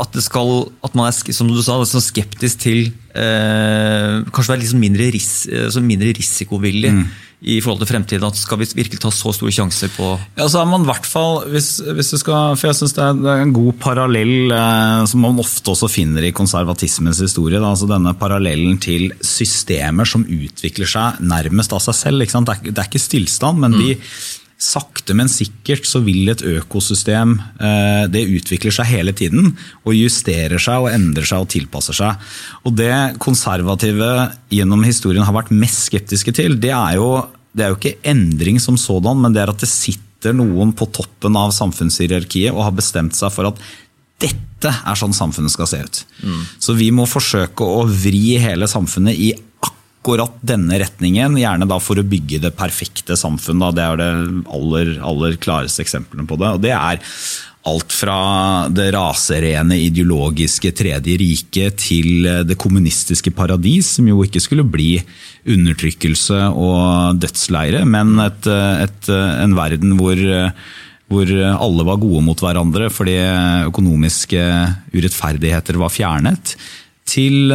at, 0.00 0.16
skal, 0.24 0.54
at, 0.80 0.94
man 0.96 1.10
er 1.10 1.34
som 1.36 1.50
du 1.50 1.60
sa, 1.60 1.76
sånn 1.84 2.04
skeptisk 2.04 2.62
til 2.64 2.86
eh, 3.12 4.22
Kanskje 4.32 4.54
være 4.54 4.62
liksom 4.64 4.80
mindre, 4.80 5.10
ris, 5.12 5.44
altså 5.50 5.84
mindre, 5.84 6.14
risikovillig 6.16 6.94
mm. 6.96 7.04
i 7.52 7.58
forhold 7.60 7.84
til 7.84 7.92
fremtiden. 7.92 8.24
at 8.24 8.40
Skal 8.40 8.62
vi 8.62 8.70
virkelig 8.80 9.02
ta 9.04 9.12
så 9.12 9.34
store 9.36 9.52
sjanser 9.52 9.92
på 9.92 10.08
Ja, 10.40 10.48
så 10.48 10.62
er 10.62 10.72
man 10.72 10.88
hvert 10.88 11.04
fall, 11.04 11.42
hvis, 11.52 11.74
hvis 11.84 12.14
du 12.16 12.20
skal, 12.24 12.56
for 12.56 12.70
jeg 12.70 12.80
synes 12.80 12.96
det 12.96 13.04
er 13.04 13.44
en 13.44 13.56
god 13.60 13.76
parallell 13.84 14.56
eh, 14.56 15.04
som 15.12 15.26
man 15.28 15.44
ofte 15.44 15.76
også 15.76 15.92
finner 15.92 16.24
i 16.24 16.32
konservatismens 16.32 17.20
historie. 17.20 17.60
Da, 17.60 17.74
altså 17.74 17.92
Denne 17.92 18.16
parallellen 18.16 18.80
til 18.80 19.10
systemer 19.20 20.08
som 20.08 20.24
utvikler 20.24 20.88
seg 20.88 21.20
nærmest 21.20 21.76
av 21.76 21.84
seg 21.90 22.04
selv. 22.06 22.24
Det 22.24 22.32
er, 22.40 22.70
det, 22.70 22.78
er, 22.78 22.88
ikke 22.88 23.10
stillstand, 23.10 23.60
men 23.60 23.76
mm. 23.76 23.82
de 23.84 23.98
sakte, 24.62 25.14
men 25.18 25.30
sikkert 25.30 25.86
så 25.88 26.00
vil 26.04 26.30
et 26.30 26.44
økosystem 26.46 27.34
eh, 27.58 28.04
det 28.12 28.22
utvikler 28.30 28.74
seg 28.74 28.90
hele 28.92 29.14
tiden 29.16 29.50
og 29.82 29.96
justerer 29.96 30.62
seg 30.62 30.84
og 30.84 30.92
endrer 30.92 31.26
seg 31.26 31.42
og 31.42 31.50
tilpasser 31.50 31.98
seg. 31.98 32.30
Og 32.68 32.76
Det 32.78 32.94
konservative 33.22 34.12
gjennom 34.52 34.86
historien 34.86 35.26
har 35.26 35.34
vært 35.34 35.54
mest 35.54 35.88
skeptiske 35.88 36.34
til, 36.38 36.58
det 36.62 36.72
er 36.76 36.96
jo, 37.00 37.10
det 37.52 37.66
er 37.66 37.72
jo 37.72 37.80
ikke 37.80 37.98
endring 38.14 38.62
som 38.62 38.78
sådan, 38.78 39.18
men 39.24 39.34
det 39.34 39.42
er 39.42 39.52
at 39.52 39.62
det 39.62 39.70
sitter 39.70 40.36
noen 40.38 40.70
på 40.78 40.86
toppen 40.94 41.36
av 41.38 41.50
samfunnshierarkiet 41.56 42.54
og 42.54 42.68
har 42.68 42.76
bestemt 42.78 43.18
seg 43.18 43.34
for 43.34 43.50
at 43.50 43.62
dette 44.22 44.70
er 44.70 44.98
sånn 44.98 45.14
samfunnet 45.16 45.50
skal 45.50 45.66
se 45.66 45.80
ut. 45.82 46.02
Mm. 46.22 46.42
Så 46.62 46.76
vi 46.78 46.92
må 46.94 47.08
forsøke 47.10 47.66
å 47.66 47.82
vri 47.90 48.36
hele 48.38 48.68
samfunnet 48.70 49.18
i 49.18 49.32
akkurat 50.02 50.34
denne 50.42 50.80
retningen, 50.82 51.36
gjerne 51.38 51.68
da 51.70 51.78
for 51.78 52.00
å 52.00 52.02
bygge 52.02 52.40
det 52.42 52.50
perfekte 52.58 53.14
samfunn. 53.14 53.62
Da. 53.62 53.70
Det 53.70 53.84
er 53.86 54.00
det 54.00 54.10
aller, 54.50 54.96
aller 54.98 55.38
klareste 55.38 55.84
eksemplene 55.84 56.26
på 56.26 56.38
det. 56.40 56.50
Og 56.56 56.64
det 56.64 56.72
er 56.74 56.98
alt 57.70 57.94
fra 57.94 58.16
det 58.74 58.88
raserene 58.96 59.78
ideologiske 59.78 60.72
Tredje 60.74 61.14
riket 61.20 61.78
til 61.84 62.26
det 62.48 62.58
kommunistiske 62.58 63.30
paradis, 63.30 63.94
som 64.00 64.10
jo 64.10 64.24
ikke 64.26 64.42
skulle 64.42 64.66
bli 64.66 64.96
undertrykkelse 65.46 66.48
og 66.50 67.22
dødsleire, 67.22 67.84
men 67.86 68.16
et, 68.26 68.50
et, 68.50 69.14
en 69.14 69.54
verden 69.54 69.94
hvor, 70.00 70.18
hvor 71.06 71.34
alle 71.52 71.86
var 71.86 72.02
gode 72.02 72.26
mot 72.26 72.42
hverandre 72.42 72.90
fordi 72.90 73.18
økonomiske 73.70 74.42
urettferdigheter 74.98 75.78
var 75.78 75.94
fjernet, 75.94 76.56
til 77.06 77.54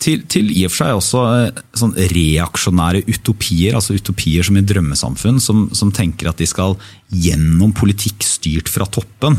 til, 0.00 0.22
til, 0.30 0.48
i 0.56 0.64
og 0.66 0.72
for 0.72 0.80
seg 0.80 0.98
også 0.98 1.22
eh, 1.28 1.62
sånn 1.76 1.96
reaksjonære 2.12 3.02
utopier, 3.10 3.76
altså 3.76 3.96
utopier 3.98 4.46
som 4.46 4.56
i 4.56 4.64
drømmesamfunn, 4.64 5.40
som, 5.42 5.66
som, 5.76 5.92
tenker 5.94 6.30
at 6.30 6.40
de 6.40 6.48
skal 6.48 6.76
gjennom 7.12 7.74
politikk 7.76 8.24
styrt 8.24 8.70
fra 8.72 8.88
toppen 8.88 9.36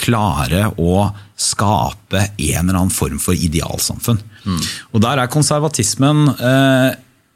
klare 0.00 0.68
å 0.80 1.08
skape 1.38 2.20
en 2.30 2.64
eller 2.64 2.78
annen 2.78 2.94
form 2.94 3.20
for 3.22 3.34
idealsamfunn. 3.34 4.20
Mm. 4.44 4.62
Og 4.92 5.02
Der 5.04 5.22
er 5.22 5.30
konservatismen 5.32 6.28
eh, 6.34 6.94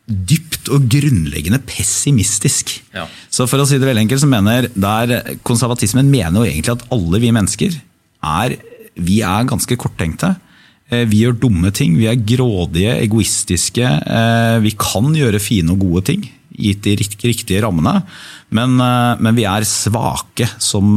dypt 0.08 0.70
og 0.72 0.86
grunnleggende 0.90 1.60
pessimistisk. 1.68 2.78
Ja. 2.94 3.06
Så 3.30 3.46
for 3.50 3.60
å 3.60 3.68
si 3.68 3.78
det 3.78 3.88
veldig 3.88 4.06
enkelt, 4.06 4.22
så 4.22 4.30
mener 4.30 4.70
der 4.72 5.36
Konservatismen 5.46 6.08
mener 6.10 6.40
jo 6.40 6.48
egentlig 6.48 6.78
at 6.78 6.86
alle 6.94 7.20
vi 7.22 7.32
mennesker 7.34 7.76
er, 8.24 8.56
vi 8.98 9.20
er 9.26 9.48
ganske 9.48 9.76
korttenkte. 9.78 10.34
Eh, 10.88 11.04
vi 11.08 11.22
gjør 11.24 11.38
dumme 11.44 11.72
ting, 11.74 11.96
vi 11.98 12.08
er 12.10 12.18
grådige, 12.18 12.96
egoistiske. 13.04 13.84
Eh, 13.84 14.58
vi 14.64 14.74
kan 14.80 15.12
gjøre 15.14 15.42
fine 15.42 15.74
og 15.74 15.82
gode 15.84 16.04
ting, 16.10 16.28
gitt 16.58 16.82
de 16.86 16.96
riktige 16.98 17.62
rammene. 17.64 18.02
Men, 18.50 18.78
eh, 18.80 19.16
men 19.20 19.36
vi 19.36 19.44
er 19.44 19.68
svake 19.68 20.48
som, 20.58 20.96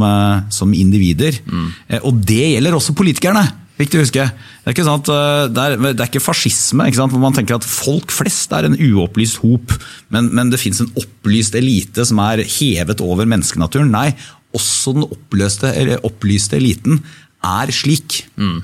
som 0.50 0.72
individer. 0.72 1.36
Mm. 1.44 1.68
Og 2.02 2.22
det 2.24 2.54
gjelder 2.54 2.78
også 2.78 2.96
politikerne! 2.96 3.46
Viktig 3.80 3.98
å 3.98 4.02
huske. 4.04 4.24
Det 4.62 4.68
er 4.68 4.74
ikke, 4.76 4.84
sant, 4.86 5.08
eh, 5.10 5.46
det 5.50 5.62
er, 5.62 5.76
det 5.82 6.02
er 6.04 6.10
ikke 6.10 6.22
fascisme, 6.22 6.86
ikke 6.86 7.00
sant, 7.00 7.14
hvor 7.14 7.22
man 7.22 7.34
tenker 7.36 7.56
at 7.56 7.66
folk 7.66 8.12
flest 8.14 8.52
er 8.54 8.68
en 8.68 8.76
uopplyst 8.76 9.40
hop, 9.42 9.74
men, 10.12 10.28
men 10.36 10.52
det 10.52 10.60
fins 10.62 10.82
en 10.84 10.92
opplyst 11.00 11.56
elite 11.58 12.04
som 12.08 12.20
er 12.22 12.44
hevet 12.46 13.02
over 13.04 13.28
menneskenaturen. 13.28 13.90
Nei, 13.94 14.12
også 14.54 14.94
den 14.98 15.08
oppløste, 15.08 15.72
opplyste 16.04 16.60
eliten 16.60 17.00
er 17.42 17.72
slik. 17.74 18.22
Mm. 18.36 18.60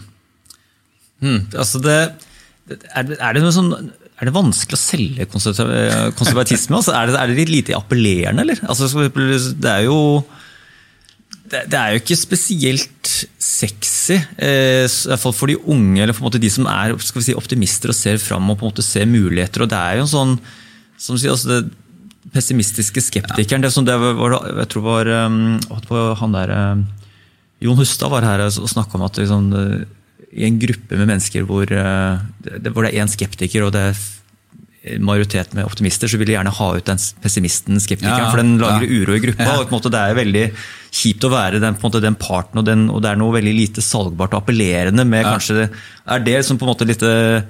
Mm, 1.25 1.40
altså 1.58 1.80
det, 1.82 1.98
er, 2.70 3.14
er 3.16 3.34
det 3.34 3.54
sånn 3.54 3.72
er 4.18 4.26
det 4.26 4.34
vanskelig 4.34 4.75
å 4.75 4.80
selge 4.82 5.26
konservatisme? 5.30 6.78
Altså, 6.78 6.94
er, 6.94 7.10
det, 7.10 7.18
er, 7.20 7.30
det, 7.30 7.38
litt 7.38 7.52
lite 7.52 7.76
appellerende, 7.78 8.42
eller? 8.42 8.60
Altså, 8.66 8.88
det 9.54 9.70
er 9.70 9.84
jo 9.87 9.98
det, 11.48 11.78
er 11.78 11.94
jo 11.94 12.00
ikke 12.02 12.18
spesielt 12.18 13.12
sexy, 13.40 14.18
eh, 14.37 14.84
i 14.84 15.10
hvert 15.12 15.22
fall 15.22 15.37
for 15.37 15.50
de 15.50 15.56
unge, 15.70 16.02
eller 16.02 16.16
for 16.16 16.34
de 16.34 16.50
som 16.52 16.66
er 16.68 16.96
si, 16.98 17.37
optimister 17.37 17.92
og 17.92 17.96
ser 17.96 18.18
fram 18.20 18.50
og 18.50 18.58
på 18.58 18.66
en 18.66 18.72
måte 18.72 18.84
ser 18.84 19.06
muligheter. 19.08 19.64
og 19.64 19.70
Det 19.70 19.78
er 19.78 19.98
jo 19.98 20.06
en 20.06 20.12
sånn 20.12 20.34
som 20.98 21.18
sier, 21.18 21.32
altså 21.32 21.54
det 21.54 22.32
pessimistiske 22.34 23.00
skeptikeren 23.00 23.62
det, 23.62 23.70
det 23.87 23.94
var, 23.96 24.34
Jeg 24.58 24.68
tror 24.68 24.84
var, 24.84 25.08
um, 25.30 26.16
han 26.20 26.34
der, 26.34 26.52
um, 26.75 26.82
Jon 27.64 27.78
Hustad 27.78 28.10
var 28.12 28.26
her 28.26 28.44
og 28.44 28.68
snakka 28.68 28.98
om 28.98 29.06
at 29.06 29.22
liksom, 29.22 29.48
i 30.32 30.44
en 30.49 30.58
gruppe 30.61 30.99
med 30.99 31.08
mennesker 31.08 31.47
hvor, 31.49 31.70
uh, 31.73 32.20
hvor 32.73 32.85
det 32.85 32.92
er 32.92 33.02
én 33.02 33.11
skeptiker 33.11 33.64
og 33.66 33.75
det 33.76 33.85
er 33.90 34.00
majoritet 35.02 35.52
med 35.56 35.66
optimister, 35.66 36.08
så 36.08 36.18
vil 36.20 36.30
de 36.30 36.37
gjerne 36.37 36.52
ha 36.54 36.68
ut 36.76 36.87
den 36.87 37.00
pessimisten, 37.23 37.80
skeptikeren, 37.82 38.25
ja, 38.25 38.30
for 38.30 38.40
den 38.40 38.54
lager 38.61 38.87
ja. 38.87 39.00
uro 39.02 39.16
i 39.16 39.23
gruppa. 39.25 39.44
Ja. 39.44 39.56
og 39.58 39.66
på 39.66 39.75
en 39.75 39.78
måte 39.80 39.92
Det 39.92 40.00
er 40.00 40.18
veldig 40.18 40.44
kjipt 41.00 41.26
å 41.26 41.32
være 41.32 41.61
den, 41.62 41.76
på 41.76 41.82
en 41.82 41.90
måte, 41.90 42.04
den 42.04 42.18
parten, 42.18 42.61
og, 42.61 42.66
den, 42.68 42.87
og, 42.92 43.02
det 43.04 43.11
er 43.11 43.20
noe 43.20 43.35
veldig 43.37 43.54
lite 43.56 43.85
salgbart 43.85 44.37
og 44.37 44.44
appellerende 44.44 45.04
med 45.08 45.26
kanskje 45.26 45.66
Er 45.68 46.25
det 46.25 46.38
som 46.47 46.61
på 46.61 46.66
en 46.66 46.73
måte 46.73 46.88
litt 46.88 47.04
eh, 47.04 47.42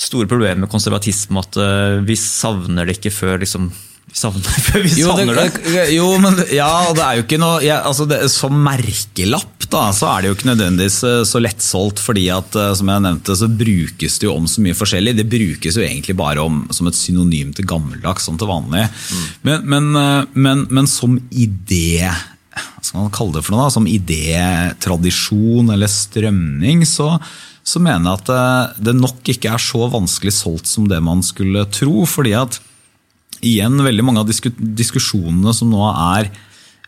store 0.00 0.30
problemet 0.30 0.64
med 0.64 0.72
konservatisme, 0.72 1.42
at 1.42 1.58
uh, 1.60 2.00
vi 2.06 2.16
savner 2.16 2.88
det 2.88 2.96
ikke 2.98 3.12
før 3.12 3.42
liksom 3.42 3.68
savner, 4.12 4.82
vi 4.82 4.90
savner 4.90 5.34
det, 5.34 5.46
det. 5.64 5.86
Jo, 5.94 6.10
men 6.22 6.38
ja, 6.52 6.70
det 6.96 7.04
er 7.04 7.18
jo 7.18 7.24
ikke 7.26 7.40
noe 7.40 7.60
ja, 7.64 7.80
altså 7.86 8.06
det, 8.10 8.22
Som 8.32 8.58
merkelapp 8.64 9.66
da, 9.70 9.84
så 9.94 10.08
er 10.10 10.22
det 10.22 10.30
jo 10.30 10.36
ikke 10.36 10.48
nødvendigvis 10.48 10.96
eh, 11.06 11.20
så 11.28 11.40
lettsolgt. 11.42 12.00
fordi 12.02 12.26
at 12.34 12.56
eh, 12.58 12.72
som 12.74 12.90
jeg 12.90 13.04
nevnte, 13.04 13.36
så 13.38 13.46
brukes 13.46 14.18
det 14.18 14.26
jo 14.26 14.34
om 14.34 14.48
så 14.50 14.64
mye 14.64 14.76
forskjellig. 14.76 15.14
Det 15.20 15.28
brukes 15.30 15.78
jo 15.78 15.84
egentlig 15.86 16.16
bare 16.18 16.42
om, 16.42 16.64
som 16.74 16.90
et 16.90 16.98
synonym 16.98 17.52
til 17.54 17.68
gammeldags, 17.70 18.26
som 18.26 18.38
til 18.40 18.50
vanlig. 18.50 18.88
Mm. 18.90 19.28
Men, 19.46 19.68
men, 19.74 19.88
eh, 20.00 20.32
men, 20.34 20.66
men, 20.70 20.90
som 20.90 21.14
idé 21.30 22.02
hva 22.50 22.82
skal 22.82 23.04
man 23.04 23.12
kalle 23.14 23.36
det 23.36 23.44
for 23.46 23.54
noe 23.54 23.68
da, 23.68 23.72
som 23.72 23.86
idétradisjon 23.86 25.70
eller 25.70 25.90
strømning, 25.90 26.82
så, 26.88 27.12
så 27.62 27.82
mener 27.82 28.10
jeg 28.10 28.24
at 28.24 28.80
det 28.82 28.96
nok 28.98 29.30
ikke 29.30 29.52
er 29.54 29.62
så 29.62 29.86
vanskelig 29.92 30.34
solgt 30.34 30.66
som 30.66 30.88
det 30.90 30.98
man 31.04 31.22
skulle 31.22 31.62
tro. 31.70 32.02
fordi 32.10 32.34
at 32.40 32.58
igjen, 33.46 33.80
veldig 33.84 34.04
mange 34.06 34.22
av 34.22 34.30
diskusjonene 34.30 35.54
som 35.56 35.70
nå 35.72 35.82
er 35.90 36.30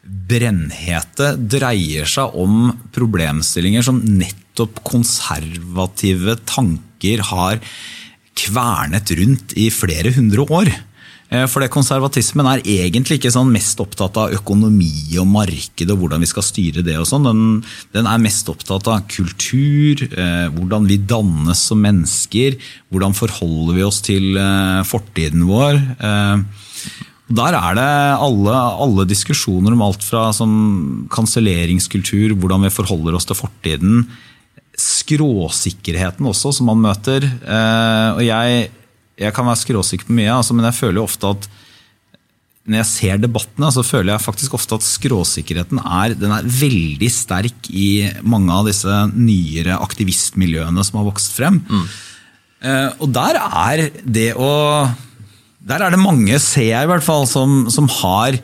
brennhete, 0.03 1.35
dreier 1.37 2.09
seg 2.11 2.35
om 2.39 2.73
problemstillinger 2.95 3.85
som 3.87 4.01
nettopp 4.03 4.83
konservative 4.87 6.37
tanker 6.49 7.23
har 7.31 7.61
kvernet 8.39 9.13
rundt 9.19 9.55
i 9.61 9.69
flere 9.73 10.13
hundre 10.17 10.47
år. 10.51 10.73
Eh, 11.33 11.47
for 11.49 11.65
det 11.65 11.71
Konservatismen 11.73 12.49
er 12.51 12.65
egentlig 12.69 13.19
ikke 13.19 13.33
sånn 13.33 13.53
mest 13.53 13.81
opptatt 13.81 14.19
av 14.21 14.35
økonomi 14.37 15.17
og 15.21 15.29
marked 15.33 15.93
og 15.93 16.03
hvordan 16.03 16.25
vi 16.25 16.29
skal 16.29 16.45
styre 16.45 16.85
det. 16.85 16.99
og 17.01 17.09
sånn. 17.09 17.29
Den, 17.29 17.45
den, 17.95 18.09
er 18.09 18.23
mest 18.23 18.51
opptatt 18.53 18.91
av 18.93 19.07
kultur, 19.11 20.05
eh, 20.11 20.49
hvordan 20.53 20.89
vi 20.91 21.01
dannes 21.01 21.62
som 21.71 21.81
mennesker, 21.83 22.59
hvordan 22.93 23.17
forholder 23.17 23.79
vi 23.79 23.87
oss 23.87 24.03
til 24.05 24.37
eh, 24.37 24.83
fortiden 24.89 25.47
vår. 25.49 25.81
Der 27.33 27.55
er 27.57 27.77
det 27.79 27.89
alle, 28.21 28.59
alle 28.85 29.07
diskusjoner 29.09 29.73
om 29.73 29.85
alt 29.87 30.03
fra 30.05 30.27
sånn 30.37 31.07
kanselleringskultur, 31.12 32.35
hvordan 32.37 32.67
vi 32.67 32.75
forholder 32.75 33.17
oss 33.17 33.25
til 33.31 33.39
fortiden, 33.39 34.05
skråsikkerheten 34.77 36.29
også, 36.29 36.53
som 36.59 36.69
man 36.69 36.83
møter. 36.83 37.25
og 37.25 38.21
jeg 38.27 38.69
jeg 39.21 39.35
kan 39.37 39.49
være 39.49 39.61
skråsikker 39.61 40.09
på 40.09 40.16
mye, 40.16 40.31
altså, 40.33 40.57
men 40.57 40.69
jeg 40.69 40.78
føler 40.78 41.00
jo 41.00 41.09
ofte 41.09 41.35
at 41.35 41.50
når 42.62 42.78
jeg 42.78 42.88
ser 42.92 43.19
debattene, 43.19 43.69
så 43.75 43.83
føler 43.83 44.12
jeg 44.12 44.23
faktisk 44.23 44.54
ofte 44.54 44.76
at 44.78 44.87
skråsikkerheten 44.87 45.81
er, 45.83 46.14
er 46.14 46.47
veldig 46.47 47.09
sterk 47.11 47.66
i 47.75 48.07
mange 48.23 48.54
av 48.54 48.69
disse 48.71 48.99
nyere 49.16 49.81
aktivistmiljøene 49.83 50.85
som 50.87 51.00
har 51.00 51.09
vokst 51.09 51.35
frem. 51.35 51.59
Mm. 51.66 51.87
Uh, 52.62 52.90
og 53.02 53.09
der 53.11 53.40
er 53.42 53.88
det 54.07 54.28
å 54.38 54.52
Der 55.66 55.83
er 55.83 55.95
det 55.95 55.99
mange, 55.99 56.38
ser 56.42 56.69
jeg 56.69 56.87
i 56.87 56.90
hvert 56.90 57.04
fall, 57.07 57.26
som, 57.26 57.69
som 57.71 57.87
har 58.02 58.38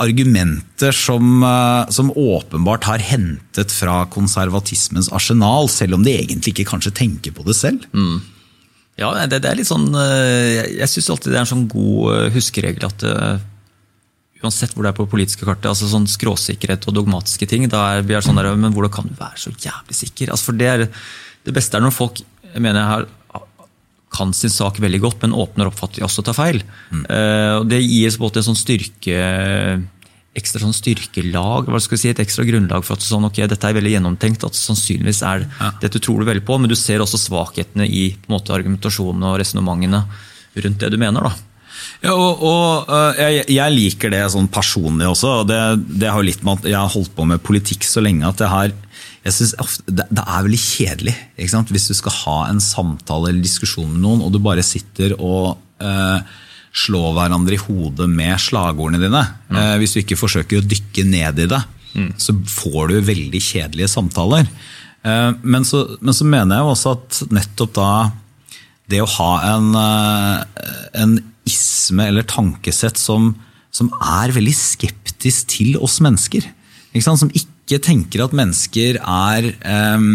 argumenter 0.00 0.92
som, 0.92 1.40
uh, 1.44 1.88
som, 1.88 2.10
åpenbart 2.10 2.84
har 2.84 3.00
hentet 3.00 3.72
fra 3.72 4.02
konservatismens 4.12 5.08
arsenal, 5.12 5.70
selv 5.72 5.96
om 5.96 6.04
de 6.04 6.16
egentlig 6.16 6.52
ikke 6.52 6.68
kanskje 6.72 6.96
tenker 6.96 7.32
på 7.36 7.44
det 7.48 7.56
selv. 7.56 7.84
Mm. 7.92 8.20
Ja, 9.00 9.10
det, 9.26 9.40
det, 9.42 9.50
er 9.50 9.58
litt 9.58 9.66
sånn 9.66 9.88
eh, 9.98 10.50
Jeg, 10.52 10.68
jeg 10.78 10.90
syns 10.92 11.10
alltid 11.10 11.32
det 11.32 11.38
er 11.40 11.42
en 11.42 11.50
sånn 11.50 11.66
god 11.70 12.12
eh, 12.14 12.28
huskeregel 12.36 12.86
at 12.86 13.04
uh, 13.08 13.42
uansett 14.44 14.74
hvor 14.74 14.86
det 14.86 14.92
er 14.92 14.98
på 14.98 15.08
politiske 15.10 15.46
kartet, 15.46 15.66
altså 15.70 15.88
sånn 15.90 16.06
skråsikkerhet 16.10 16.86
og 16.86 16.98
dogmatiske 16.98 17.48
ting, 17.48 17.66
da 17.72 17.80
er 17.94 18.06
vi 18.06 18.14
er 18.14 18.24
sånn 18.24 18.38
der, 18.38 18.52
men 18.60 18.74
hvordan 18.76 18.92
kan 18.92 19.08
du 19.08 19.16
være 19.18 19.40
så 19.40 19.50
jævlig 19.50 19.96
sikker? 19.96 20.30
Altså 20.30 20.50
for 20.50 20.60
det, 20.60 20.68
er, 20.68 20.84
det 21.48 21.54
beste 21.56 21.78
er 21.78 21.84
når 21.84 21.94
folk 21.96 22.20
jeg 22.20 22.62
mener 22.62 22.82
jeg 22.82 22.90
har, 22.92 23.08
kan 24.14 24.30
sin 24.36 24.52
sak 24.52 24.78
veldig 24.78 25.00
godt, 25.02 25.24
men 25.24 25.34
åpner 25.34 25.66
opp 25.66 25.78
for 25.80 25.90
at 25.90 25.96
de 25.96 26.04
også 26.06 26.22
tar 26.22 26.36
feil. 26.36 26.60
Mm. 26.92 27.00
Uh, 27.08 27.54
og 27.58 27.64
Det 27.72 27.80
gir 27.82 28.12
en 28.12 28.20
måte 28.22 28.40
en 28.40 28.46
sånn 28.46 28.60
styrke 28.60 29.16
ekstra 30.34 30.64
sånn 30.64 30.74
styrkelag, 30.74 31.70
hva 31.70 31.80
skal 31.82 31.94
vi 31.94 32.00
si, 32.02 32.10
et 32.10 32.20
ekstra 32.22 32.44
grunnlag 32.48 32.84
for 32.86 32.98
at 32.98 33.06
sånn, 33.06 33.26
okay, 33.28 33.46
dette 33.50 33.68
er 33.68 33.76
veldig 33.76 33.94
gjennomtenkt. 33.94 34.46
at 34.46 34.58
sannsynligvis 34.58 35.22
er 35.22 35.46
ja. 35.46 35.72
Dette 35.82 36.02
tror 36.02 36.20
du 36.20 36.28
veldig 36.28 36.44
på, 36.46 36.58
men 36.58 36.70
du 36.70 36.76
ser 36.78 37.04
også 37.04 37.20
svakhetene 37.20 37.86
i 37.86 38.08
måte, 38.30 38.54
argumentasjonen 38.56 39.22
og 39.30 39.38
resonnementene 39.42 40.04
rundt 40.64 40.80
det 40.82 40.90
du 40.90 40.98
mener. 40.98 41.30
da. 41.30 41.34
Ja, 42.04 42.14
og, 42.14 42.42
og 42.44 42.90
uh, 42.90 43.12
jeg, 43.18 43.44
jeg, 43.52 43.74
liker 43.74 44.12
det 44.12 44.22
sånn 44.32 44.50
personlig 44.52 45.08
også. 45.10 45.30
og 45.42 45.50
det, 45.50 45.60
det 46.02 46.10
har 46.12 46.26
litt 46.26 46.42
med 46.44 46.60
at 46.60 46.70
Jeg 46.70 46.78
har 46.78 46.92
holdt 46.92 47.14
på 47.16 47.26
med 47.28 47.42
politikk 47.44 47.86
så 47.88 48.02
lenge 48.04 48.26
at 48.28 48.40
det 48.40 48.50
har 48.50 48.74
jeg 49.24 49.32
synes 49.32 49.78
det, 49.88 50.04
det 50.12 50.20
er 50.20 50.42
veldig 50.44 50.60
kjedelig 50.60 51.12
hvis 51.72 51.86
du 51.88 51.94
skal 51.96 52.12
ha 52.18 52.38
en 52.50 52.58
samtale 52.60 53.30
eller 53.30 53.40
diskusjon 53.40 53.88
med 53.88 54.02
noen, 54.02 54.20
og 54.20 54.34
du 54.34 54.36
bare 54.44 54.64
sitter 54.66 55.14
og 55.16 55.56
uh, 55.80 56.20
slå 56.74 57.12
hverandre 57.14 57.54
i 57.56 57.62
hodet 57.62 58.08
med 58.10 58.40
slagordene 58.42 59.02
dine. 59.02 59.22
Mm. 59.48 59.58
Eh, 59.60 59.74
hvis 59.82 59.94
du 59.94 60.00
ikke 60.02 60.18
forsøker 60.18 60.60
å 60.60 60.66
dykke 60.66 61.06
ned 61.06 61.44
i 61.44 61.50
det, 61.50 61.60
mm. 61.94 62.10
så 62.20 62.34
får 62.50 62.90
du 62.90 62.96
veldig 63.12 63.42
kjedelige 63.42 63.92
samtaler. 63.92 64.48
Eh, 65.04 65.30
men, 65.42 65.66
så, 65.68 65.84
men, 66.00 66.16
så, 66.16 66.26
mener 66.26 66.58
jeg 66.58 66.74
også 66.74 66.96
at 66.96 67.22
nettopp 67.34 67.74
da 67.78 67.90
det 68.90 69.00
å 69.00 69.08
ha 69.16 69.30
en, 69.54 69.70
eh, 69.80 70.66
en 71.00 71.16
isme 71.48 72.08
eller 72.10 72.26
tankesett 72.28 73.00
som, 73.00 73.32
som, 73.72 73.90
er 74.00 74.34
veldig 74.34 74.54
skeptisk 74.56 75.54
til 75.54 75.78
oss 75.80 76.00
mennesker. 76.04 76.46
Ikke 76.94 77.04
som 77.06 77.32
ikke 77.32 77.80
tenker 77.84 78.26
at 78.26 78.36
mennesker 78.36 78.98
er 79.00 79.50
eh, 79.54 80.08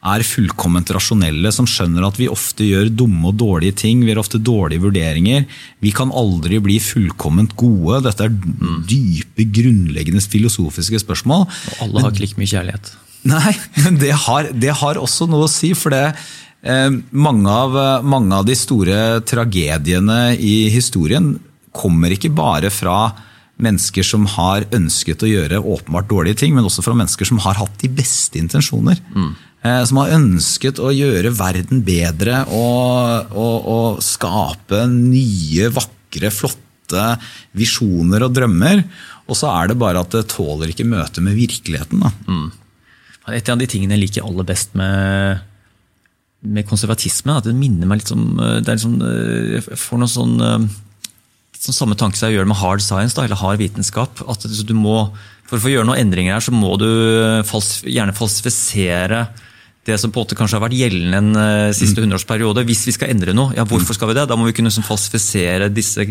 er 0.00 0.24
fullkomment 0.24 0.88
rasjonelle, 0.96 1.50
som 1.52 1.66
skjønner 1.68 2.06
at 2.06 2.16
vi 2.16 2.30
ofte 2.32 2.64
gjør 2.64 2.88
dumme 3.02 3.28
og 3.28 3.36
dårlige 3.42 3.76
ting. 3.82 4.00
Vi 4.00 4.12
gjør 4.12 4.22
ofte 4.22 4.40
dårlige 4.40 4.86
vurderinger. 4.86 5.44
Vi 5.84 5.92
kan 5.96 6.12
aldri 6.16 6.60
bli 6.64 6.78
fullkomment 6.80 7.52
gode. 7.60 8.00
Dette 8.06 8.24
er 8.24 8.32
dype, 8.88 9.44
grunnleggende 9.44 10.24
filosofiske 10.24 11.02
spørsmål. 11.04 11.44
Og 11.44 11.84
alle 11.84 12.04
har 12.04 12.14
ikke 12.14 12.24
like 12.24 12.40
mye 12.40 12.52
kjærlighet. 12.54 12.92
Nei, 13.28 13.52
men 13.84 13.98
det 14.00 14.14
har, 14.16 14.48
det 14.56 14.72
har, 14.80 15.00
også 15.00 15.28
noe 15.28 15.44
å 15.44 15.52
si. 15.52 15.74
for 15.76 15.92
det 15.92 16.06
eh, 16.64 16.88
mange, 17.12 17.52
av, 17.52 17.76
mange 18.00 18.40
av 18.40 18.48
de 18.48 18.56
store 18.56 19.20
tragediene 19.28 20.38
i 20.40 20.70
historien 20.72 21.34
kommer 21.76 22.16
ikke 22.16 22.32
bare 22.32 22.72
fra 22.72 23.12
mennesker 23.60 24.06
som 24.06 24.24
har 24.38 24.64
ønsket 24.72 25.20
å 25.20 25.28
gjøre 25.28 25.60
åpenbart 25.60 26.08
dårlige 26.08 26.40
ting, 26.40 26.56
men 26.56 26.64
også 26.64 26.84
fra 26.86 26.96
mennesker 26.96 27.28
som 27.28 27.40
har 27.44 27.60
hatt 27.60 27.76
de 27.82 27.90
beste 27.92 28.40
intensjoner. 28.40 28.96
Mm. 29.12 29.34
Eh, 29.60 29.82
som 29.84 29.98
har 30.00 30.14
ønsket 30.16 30.78
å 30.80 30.88
gjøre 30.88 31.34
verden 31.36 31.82
bedre 31.84 32.46
og, 32.48 33.34
og, 33.36 33.56
og 33.68 33.98
skape 34.04 34.86
nye, 34.88 35.68
vakre, 35.74 36.30
flotte 36.32 37.10
visjoner 37.56 38.24
og 38.24 38.32
drømmer. 38.38 38.80
Og 39.28 39.36
så 39.36 39.50
er 39.52 39.70
det 39.70 39.76
bare 39.80 40.00
at 40.00 40.16
det 40.16 40.30
tåler 40.32 40.72
ikke 40.72 40.88
møtet 40.88 41.20
med 41.26 41.36
virkeligheten. 41.36 42.06
Mm. 42.24 42.48
Et 43.36 43.50
av 43.52 43.60
de 43.60 43.68
tingene 43.68 43.98
jeg 43.98 44.06
liker 44.06 44.26
aller 44.26 44.48
best 44.48 44.72
med, 44.80 45.44
med 46.40 46.66
konservatisme, 46.66 47.36
at 47.36 47.46
det 47.46 47.54
minner 47.54 47.86
meg 47.86 48.00
litt 48.00 48.14
om 48.16 48.24
det 48.40 48.64
er 48.64 48.78
liksom, 48.80 48.96
Jeg 49.60 49.78
får 49.78 50.00
noen 50.00 50.10
sånn, 50.10 50.64
sånn 51.60 51.76
samme 51.76 51.98
tanke 52.00 52.18
som 52.18 52.30
jeg 52.30 52.40
gjør 52.40 52.48
med 52.48 52.58
hard 52.58 52.82
science, 52.82 53.12
da, 53.14 53.28
eller 53.28 53.38
hard 53.38 53.60
vitenskap. 53.60 54.24
at 54.24 54.48
du 54.48 54.74
må, 54.74 55.12
For 55.44 55.60
å 55.60 55.62
få 55.68 55.76
gjøre 55.76 55.86
noen 55.92 56.00
endringer 56.00 56.38
her, 56.38 56.48
så 56.48 56.56
må 56.56 56.74
du 56.80 56.88
gjerne 57.84 58.16
falsifisere 58.16 59.26
det 59.88 59.96
som 60.00 60.12
på 60.12 60.20
en 60.20 60.26
måte 60.26 60.36
kanskje 60.36 60.58
har 60.58 60.66
vært 60.66 60.76
gjeldende 60.76 61.20
en 61.20 61.30
uh, 61.38 61.72
siste 61.76 62.02
hundreårsperiode. 62.02 62.66
Hvis 62.68 62.84
vi 62.88 62.94
skal 62.96 63.14
endre 63.14 63.32
noe, 63.36 63.54
ja, 63.56 63.64
hvorfor 63.68 63.96
skal 63.96 64.10
vi 64.10 64.18
det? 64.18 64.26
Da 64.28 64.36
må 64.36 64.48
vi 64.48 64.54
kunne 64.56 64.68
liksom, 64.68 64.86
falsifisere 64.86 65.70
disse 65.72 66.04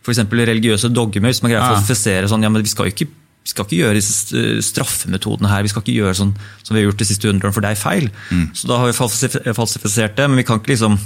for 0.00 0.14
eksempel, 0.14 0.40
religiøse 0.48 0.88
dogmer. 0.92 1.34
som 1.36 1.48
er 1.48 1.54
greier 1.54 1.66
å 1.66 1.74
falsifisere 1.76 2.30
sånn, 2.30 2.44
ja, 2.44 2.52
men 2.52 2.64
vi 2.64 2.72
skal 2.72 2.88
jo 2.88 2.94
ikke 2.94 3.10
vi 3.40 3.48
skal 3.54 3.64
ikke 3.64 3.78
gjøre 3.78 3.96
disse 3.96 4.42
straffemetodene 4.66 5.48
her, 5.48 5.62
vi 5.64 5.70
skal 5.72 5.80
ikke 5.80 5.94
gjøre 5.96 6.18
sånn 6.18 6.34
som 6.60 6.74
vi 6.74 6.82
har 6.82 6.90
gjort 6.90 7.00
de 7.00 7.06
siste 7.08 7.28
hundre 7.28 7.48
årene, 7.48 7.56
for 7.56 7.64
det 7.64 7.70
er 7.72 7.80
feil. 7.80 8.10
Mm. 8.28 8.42
Så 8.56 8.68
da 8.68 8.76
har 8.82 8.90
vi 8.90 9.54
falsifisert 9.56 10.18
det, 10.18 10.26
men 10.28 10.42
vi 10.42 10.44
kan 10.46 10.60
ikke 10.60 10.74
liksom 10.74 10.98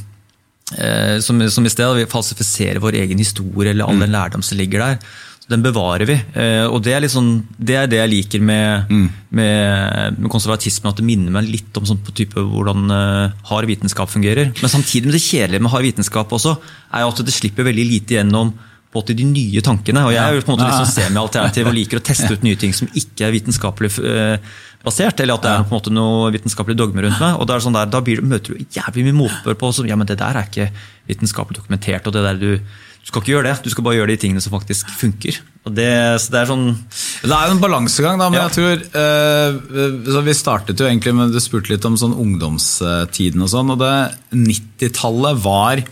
eh, 0.75 1.21
som, 1.23 1.39
som, 1.47 1.65
i 1.67 1.73
sted, 1.73 1.95
vi 1.95 2.09
falsifisere 2.11 2.83
vår 2.83 2.99
egen 3.05 3.23
historie 3.23 3.71
eller 3.71 3.87
all 3.87 3.95
mm. 4.01 4.03
den 4.03 4.17
lærdom 4.17 4.45
som 4.45 4.59
ligger 4.59 4.83
der. 4.83 5.15
Den 5.45 5.61
bevarer 5.61 6.09
vi. 6.09 6.15
Eh, 6.41 6.65
og 6.65 6.79
det 6.87 6.95
er, 6.97 7.03
liksom, 7.05 7.27
det 7.59 7.75
er, 7.77 7.89
det 7.91 7.99
jeg 7.99 8.11
liker 8.13 8.45
med, 8.49 8.89
mm. 8.89 9.09
med, 9.37 10.21
med 10.23 10.31
konservatismen, 10.33 10.89
at 10.89 11.01
det 11.01 11.05
minner 11.05 11.35
meg 11.35 11.51
litt 11.51 11.81
om 11.81 11.85
sånn 11.89 12.01
på 12.01 12.15
type 12.17 12.41
hvordan 12.41 12.87
uh, 12.89 13.35
hard 13.51 13.69
vitenskap 13.69 14.09
fungerer. 14.09 14.55
Men 14.63 14.73
samtidig 14.73 15.11
med 15.11 15.19
det 15.19 15.25
kjedelige 15.27 15.67
med 15.67 15.75
hard 15.75 15.85
vitenskap 15.85 16.33
også, 16.33 16.57
er 16.97 17.05
at 17.05 17.21
det 17.29 17.37
slipper 17.37 17.69
veldig 17.69 17.85
lite 17.91 18.17
gjennom 18.17 18.55
på 18.95 19.03
de 19.11 19.27
nye 19.27 19.61
tankene. 19.65 20.07
og 20.07 20.15
Jeg 20.15 20.23
er 20.23 20.37
jo 20.37 20.45
på 20.47 20.53
en 20.53 20.57
måte 20.57 20.71
liksom 20.71 20.93
semi-alternativ 20.95 21.69
og 21.69 21.77
liker 21.77 22.01
å 22.01 22.05
teste 22.07 22.31
ut 22.31 22.47
nye 22.47 22.59
ting 22.61 22.73
som 22.77 22.89
ikke 22.95 23.27
er 23.27 23.35
vitenskapelig 23.35 23.91
uh, 24.01 24.57
basert, 24.85 25.21
eller 25.21 25.37
at 25.37 25.45
det 25.45 25.53
er 25.53 25.67
på 25.67 25.75
en 25.75 25.79
måte 25.79 25.93
noe 25.93 26.33
vitenskapelig 26.35 26.77
dogme 26.79 27.05
rundt 27.05 27.21
meg. 27.21 27.37
og 27.37 27.53
sånn 27.65 27.77
der, 27.77 27.91
da 27.91 28.01
blir, 28.05 28.25
møter 28.25 28.55
du 28.55 28.65
jævlig 28.79 29.09
mye 29.09 29.21
motbør 29.23 29.61
på 29.61 29.73
som, 29.77 29.89
ja, 29.89 29.97
men 29.99 30.09
det 30.09 30.19
der 30.21 30.41
er 30.41 30.49
ikke 30.49 30.71
vitenskapelig 31.11 31.61
dokumentert. 31.61 32.07
og 32.07 32.17
det 32.17 32.25
der 32.29 32.41
du, 32.41 32.51
du 33.05 33.11
skal 33.11 33.21
ikke 33.21 33.35
gjøre 33.35 33.51
det, 33.51 33.59
du 33.61 33.69
skal 33.69 33.85
bare 33.85 33.99
gjøre 33.99 34.15
de 34.15 34.21
tingene 34.23 34.41
som 34.41 34.55
faktisk 34.55 34.89
funker. 34.97 35.37
Det, 35.65 35.89
så 36.25 36.33
det 36.33 36.39
er 36.41 36.49
sånn... 36.49 36.71
Det 37.21 37.29
er 37.29 37.51
jo 37.51 37.57
en 37.59 37.61
balansegang, 37.61 38.17
da, 38.21 38.31
men 38.33 38.41
ja. 38.41 38.47
jeg 38.49 38.57
tror 38.57 38.81
uh, 38.97 40.25
Vi 40.25 40.35
startet 40.37 40.81
jo 40.81 40.85
egentlig 40.85 41.15
med 41.17 41.33
Du 41.33 41.39
spurte 41.41 41.73
litt 41.73 41.85
om 41.89 41.97
sånn 42.01 42.17
ungdomstiden 42.21 43.45
og 43.45 43.53
sånn, 43.53 43.73
og 43.73 43.81
det 43.81 43.93
90-tallet 44.33 45.45
var 45.45 45.85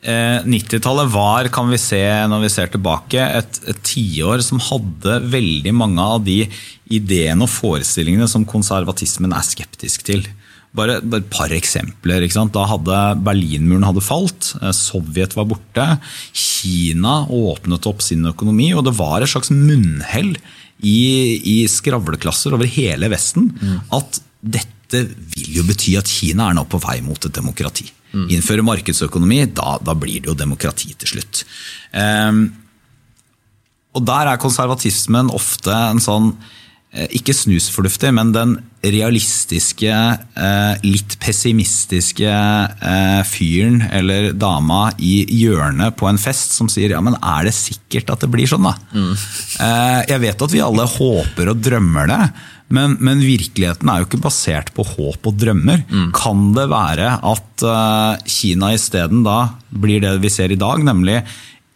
90-tallet 0.00 1.10
eh, 1.10 1.12
var, 1.12 1.48
kan 1.52 1.68
vi 1.68 1.76
se 1.80 2.00
når 2.32 2.46
vi 2.46 2.52
ser 2.52 2.70
tilbake, 2.72 3.20
et, 3.20 3.58
et 3.68 3.82
tiår 3.84 4.40
som 4.44 4.62
hadde 4.70 5.18
veldig 5.28 5.74
mange 5.76 6.06
av 6.14 6.22
de 6.24 6.38
ideene 6.88 7.44
og 7.44 7.52
forestillingene 7.52 8.28
som 8.30 8.48
konservatismen 8.48 9.36
er 9.36 9.44
skeptisk 9.44 10.06
til. 10.08 10.24
Bare, 10.76 11.00
et 11.02 11.30
par 11.32 11.50
eksempler. 11.50 12.28
Da 12.54 12.64
hadde 12.70 12.98
Berlinmuren 13.26 13.88
hadde 13.88 14.04
falt, 14.06 14.52
eh, 14.62 14.70
Sovjet 14.76 15.34
var 15.34 15.48
borte, 15.50 15.86
Kina 16.32 17.24
åpnet 17.26 17.88
opp 17.90 18.04
sin 18.06 18.26
økonomi, 18.30 18.70
og 18.74 18.84
det 18.86 18.94
var 18.98 19.20
et 19.20 19.32
slags 19.32 19.50
munnhell 19.50 20.36
i, 20.80 21.00
i 21.42 21.56
skravleklasser 21.68 22.54
over 22.56 22.70
hele 22.70 23.10
Vesten 23.12 23.50
mm. 23.50 23.80
at 23.98 24.20
dette 24.40 25.02
vil 25.34 25.58
jo 25.58 25.64
bety 25.66 25.96
at 25.98 26.08
Kina 26.10 26.48
er 26.48 26.56
nå 26.56 26.64
på 26.70 26.80
vei 26.82 27.00
mot 27.04 27.18
et 27.18 27.34
demokrati. 27.34 27.90
Mm. 28.14 28.28
Innføre 28.36 28.64
markedsøkonomi, 28.66 29.44
da, 29.54 29.76
da, 29.82 29.94
blir 29.98 30.22
det 30.22 30.30
jo 30.32 30.38
demokrati 30.38 30.94
til 30.98 31.16
slutt. 31.16 31.44
Um, 31.94 32.46
og 33.94 34.06
der 34.06 34.32
er 34.32 34.40
konservatismen 34.42 35.30
ofte 35.34 35.74
en 35.74 36.02
sånn 36.02 36.32
ikke 36.90 37.34
snusfornuftig, 37.36 38.10
men 38.16 38.32
den 38.34 38.56
realistiske, 38.82 39.94
eh, 39.94 40.80
litt 40.82 41.14
pessimistiske 41.22 42.30
eh, 42.30 43.20
fyren 43.28 43.84
eller 43.94 44.32
dama 44.34 44.88
i 44.98 45.20
hjørnet 45.38 45.94
på 46.00 46.08
en 46.10 46.18
fest 46.18 46.56
som 46.56 46.70
sier 46.72 46.96
ja, 46.96 47.02
men 47.04 47.14
er 47.20 47.46
det 47.46 47.54
sikkert 47.54 48.10
at 48.10 48.24
det 48.24 48.30
blir 48.32 48.50
sånn, 48.50 48.66
da? 48.66 48.74
Mm. 48.90 49.12
Jeg 50.10 50.22
vet 50.24 50.42
at 50.46 50.54
vi 50.56 50.64
alle 50.64 50.88
håper 50.88 51.52
og 51.52 51.60
drømmer 51.62 52.10
det. 52.10 52.24
Men, 52.70 52.96
men, 53.02 53.22
virkeligheten 53.22 53.88
er 53.90 54.00
jo 54.00 54.06
ikke 54.06 54.22
basert 54.22 54.68
på 54.74 54.84
håp 54.86 55.26
og 55.26 55.38
drømmer. 55.38 55.82
Mm. 55.90 56.10
Kan 56.14 56.50
det 56.54 56.68
være 56.70 57.16
at 57.18 57.64
Kina 58.30 58.70
isteden 58.76 59.24
da 59.26 59.40
blir 59.70 60.02
det 60.02 60.16
vi 60.22 60.30
ser 60.30 60.54
i 60.54 60.58
dag, 60.58 60.82
nemlig 60.86 61.18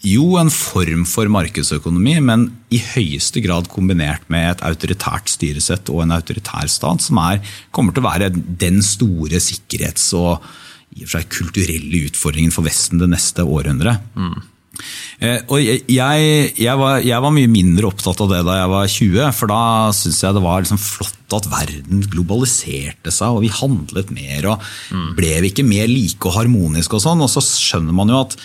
jo, 0.05 0.27
en 0.41 0.51
form 0.53 1.05
for 1.09 1.31
markedsøkonomi, 1.33 2.19
men 2.25 2.49
i 2.75 2.81
høyeste 2.83 3.41
grad 3.45 3.71
kombinert 3.73 4.27
med 4.33 4.51
et 4.51 4.64
autoritært 4.67 5.33
styresett 5.33 5.88
og 5.93 6.05
en 6.05 6.14
autoritær 6.17 6.69
stat, 6.71 7.05
som 7.05 7.21
er, 7.25 7.40
kommer 7.75 7.95
til 7.95 8.05
å 8.05 8.11
være 8.11 8.33
den 8.35 8.83
store 8.85 9.40
sikkerhets- 9.43 10.12
og 10.19 10.45
i 10.95 11.03
og 11.03 11.09
for 11.09 11.19
seg 11.19 11.31
kulturelle 11.33 12.05
utfordringen 12.07 12.53
for 12.55 12.67
Vesten 12.67 13.01
det 13.01 13.09
neste 13.11 13.43
århundret. 13.43 14.03
Mm. 14.14 14.37
Eh, 15.23 15.40
og 15.55 15.61
jeg, 15.62 15.83
jeg, 16.59 16.75
var, 16.79 16.99
jeg, 17.03 17.19
var, 17.23 17.35
mye 17.35 17.51
mindre 17.51 17.88
opptatt 17.90 18.21
av 18.25 18.31
det 18.31 18.40
da 18.47 18.57
jeg 18.59 18.71
var 18.73 18.90
20, 18.95 19.21
for 19.38 19.53
da 19.53 19.61
syntes 19.95 20.23
jeg 20.25 20.37
det 20.37 20.45
var 20.45 20.64
liksom 20.64 20.83
flott 20.83 21.37
at 21.38 21.49
verden 21.51 22.03
globaliserte 22.11 23.14
seg, 23.14 23.35
og 23.37 23.45
vi 23.45 23.53
handlet 23.55 24.12
mer. 24.14 24.51
og 24.53 24.69
mm. 24.95 25.09
Ble 25.19 25.33
vi 25.43 25.53
ikke 25.53 25.67
mer 25.67 25.90
like 25.90 26.31
og 26.31 26.38
harmoniske 26.38 26.99
og 26.99 27.05
sånn? 27.07 27.25
Og 27.25 27.33
så 27.33 27.43
skjønner 27.43 27.97
man 27.97 28.12
jo 28.12 28.23
at 28.23 28.38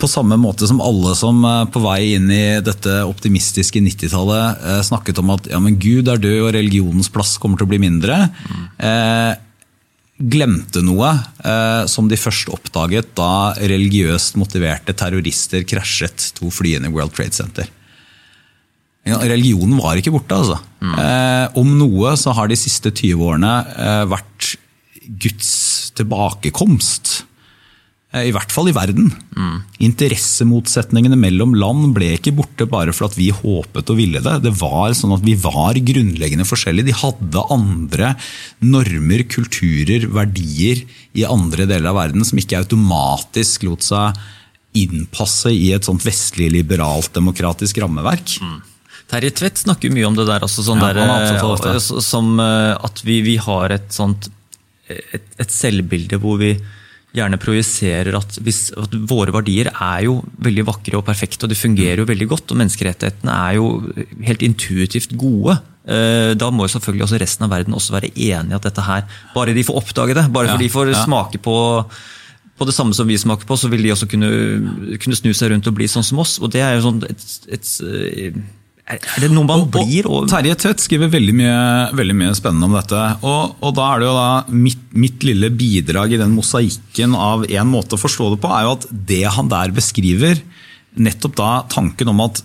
på 0.00 0.08
samme 0.08 0.38
måte 0.40 0.64
som 0.68 0.80
alle 0.80 1.12
som 1.18 1.42
eh, 1.44 1.66
på 1.72 1.82
vei 1.84 2.14
inn 2.16 2.30
i 2.32 2.44
dette 2.64 3.02
optimistiske 3.04 3.82
90-tallet 3.84 4.64
eh, 4.64 4.80
snakket 4.86 5.20
om 5.20 5.34
at 5.34 5.50
ja, 5.52 5.60
men 5.60 5.76
Gud 5.80 6.08
er 6.08 6.20
død 6.22 6.46
og 6.46 6.54
religionens 6.56 7.12
plass 7.12 7.36
kommer 7.40 7.60
til 7.60 7.68
å 7.68 7.72
bli 7.72 7.80
mindre, 7.82 8.22
mm. 8.40 8.64
eh, 8.88 9.34
glemte 10.20 10.82
noe 10.84 11.12
eh, 11.44 11.84
som 11.88 12.08
de 12.08 12.18
først 12.20 12.48
oppdaget 12.52 13.12
da 13.20 13.52
religiøst 13.60 14.40
motiverte 14.40 14.96
terrorister 14.96 15.64
krasjet 15.68 16.30
to 16.36 16.48
flyene 16.52 16.88
i 16.88 16.96
World 16.96 17.16
Trade 17.16 17.36
Center. 17.36 17.68
Religionen 19.00 19.78
var 19.80 19.96
ikke 19.96 20.12
borte, 20.12 20.36
altså. 20.36 20.58
Mm. 20.84 20.98
Eh, 21.04 21.46
om 21.60 21.70
noe 21.78 22.12
så 22.20 22.32
har 22.36 22.48
de 22.48 22.56
siste 22.60 22.92
20 22.92 23.28
årene 23.28 23.54
vært 24.08 24.54
Guds 25.20 25.48
tilbakekomst 25.96 27.20
Eh, 27.29 27.29
I 28.10 28.32
hvert 28.34 28.50
fall 28.50 28.66
i 28.66 28.74
verden. 28.74 29.12
Mm. 29.38 29.58
Interessemotsetningene 29.86 31.14
mellom 31.14 31.52
land 31.54 31.92
ble 31.94 32.08
ikke 32.16 32.32
borte 32.34 32.66
bare 32.66 32.90
for 32.96 33.06
at 33.06 33.14
vi 33.14 33.28
håpet 33.30 33.92
og 33.92 34.00
ville 34.00 34.22
det. 34.24 34.32
Det 34.42 34.50
var 34.58 34.96
sånn 34.98 35.14
at 35.14 35.22
Vi 35.22 35.36
var 35.38 35.78
grunnleggende 35.78 36.46
forskjellige. 36.48 36.90
De 36.90 36.96
hadde 37.04 37.44
andre 37.54 38.16
normer, 38.66 39.22
kulturer, 39.30 40.08
verdier 40.10 40.82
i 41.14 41.22
andre 41.22 41.68
deler 41.70 41.92
av 41.92 42.00
verden 42.00 42.26
som 42.26 42.40
ikke 42.42 42.58
automatisk 42.58 43.68
lot 43.68 43.86
seg 43.86 44.18
innpasse 44.74 45.54
i 45.54 45.70
et 45.74 45.86
sånt 45.86 46.02
vestlig, 46.06 46.50
liberalt, 46.50 47.12
demokratisk 47.14 47.78
rammeverk. 47.82 48.36
Mm. 48.42 48.58
Terje 49.10 49.30
Tvedt 49.38 49.62
snakker 49.64 49.94
mye 49.94 50.06
om 50.06 50.18
det 50.18 50.26
der, 50.26 50.42
altså, 50.46 50.66
sånn 50.66 50.82
ja, 50.82 50.90
der 50.94 51.70
eh, 51.70 51.78
som 52.02 52.36
eh, 52.42 52.74
at 52.74 53.02
vi, 53.06 53.20
vi 53.26 53.38
har 53.42 53.74
et 53.74 53.90
sånt 53.94 54.30
et, 54.90 55.26
et 55.38 55.50
selvbilde 55.54 56.18
hvor 56.22 56.38
vi 56.42 56.56
gjerne 57.16 57.38
projiserer 57.42 58.14
at, 58.18 58.38
hvis, 58.44 58.68
at, 58.78 58.94
våre 59.10 59.34
verdier 59.34 59.70
er 59.72 60.04
jo 60.06 60.20
veldig 60.42 60.66
vakre 60.68 61.00
og 61.00 61.06
perfekte, 61.08 61.46
og 61.46 61.52
de 61.52 61.58
fungerer 61.58 62.02
jo 62.02 62.08
veldig 62.08 62.28
godt. 62.30 62.52
Og 62.52 62.60
menneskerettighetene 62.60 63.34
er 63.48 63.58
jo 63.58 63.72
helt 64.28 64.44
intuitivt 64.46 65.16
gode. 65.18 65.58
Eh, 65.90 66.32
da 66.38 66.52
må 66.54 66.68
jo 66.68 66.74
selvfølgelig 66.76 67.08
også 67.08 67.20
resten 67.22 67.46
av 67.46 67.52
verden 67.54 67.74
også 67.74 67.96
være 67.96 68.12
enig 68.12 68.52
i 68.52 68.56
at 68.58 68.66
dette 68.66 68.82
her 68.84 69.06
Bare 69.32 69.54
de 69.56 69.64
får 69.64 69.78
oppdage 69.80 70.12
det, 70.18 70.26
bare 70.28 70.50
for 70.50 70.60
ja, 70.60 70.60
de 70.60 70.68
får 70.68 70.90
ja. 70.92 70.98
smake 71.06 71.40
på, 71.40 71.56
på 72.60 72.68
det 72.68 72.74
samme 72.76 72.94
som 72.94 73.08
vi 73.08 73.16
smaker 73.18 73.48
på, 73.48 73.56
så 73.56 73.70
vil 73.72 73.82
de 73.86 73.94
også 73.94 74.06
kunne, 74.10 74.30
kunne, 75.00 75.18
snu 75.18 75.32
seg 75.34 75.54
rundt 75.54 75.70
og 75.70 75.78
bli 75.80 75.88
sånn 75.90 76.06
som 76.06 76.20
oss. 76.22 76.38
Og 76.38 76.52
det 76.52 76.62
er 76.62 76.76
jo 76.76 76.86
sånn 76.86 77.02
et, 77.08 77.26
et, 77.48 77.72
et 78.28 78.42
er 78.90 79.22
det 79.22 79.30
noe 79.30 79.46
man 79.46 79.64
og, 79.64 79.70
blir? 79.74 80.08
Og, 80.10 80.26
Terje 80.30 80.56
Tvedt 80.58 80.82
skriver 80.82 81.12
veldig 81.12 81.34
mye, 81.38 81.58
veldig 81.98 82.16
mye, 82.18 82.36
spennende 82.38 82.66
om 82.66 82.76
dette. 82.76 83.02
Og, 83.26 83.56
og 83.62 83.74
da 83.78 83.86
er 83.86 84.02
det 84.02 84.08
jo 84.08 84.14
da 84.16 84.30
mitt, 84.66 84.84
mitt, 84.92 85.26
lille 85.26 85.50
bidrag 85.54 86.14
i 86.14 86.20
den 86.20 86.34
mosaikken 86.34 87.14
av 87.18 87.46
en 87.46 87.70
måte 87.70 87.96
å 87.96 88.02
forstå 88.02 88.32
det 88.34 88.40
på, 88.42 88.50
er 88.54 88.66
jo 88.66 88.76
at 88.78 88.88
det 89.12 89.22
han 89.36 89.50
der 89.52 89.74
beskriver, 89.76 90.40
nettopp 90.98 91.36
da 91.38 91.50
tanken 91.70 92.10
om 92.10 92.24
at 92.26 92.42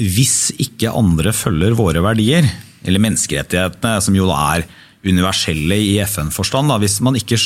hvis 0.00 0.54
ikke 0.58 0.94
andre 0.96 1.34
følger 1.36 1.76
våre 1.78 2.02
verdier, 2.02 2.48
eller 2.84 3.02
menneskerettighetene, 3.04 4.00
som 4.04 4.16
jo 4.16 4.26
da 4.28 4.40
er 4.56 4.66
universelle 5.04 5.78
i 5.84 5.98
FN-forstand, 6.04 6.72
hvis 6.80 6.98
man 7.04 7.16
ikke 7.18 7.38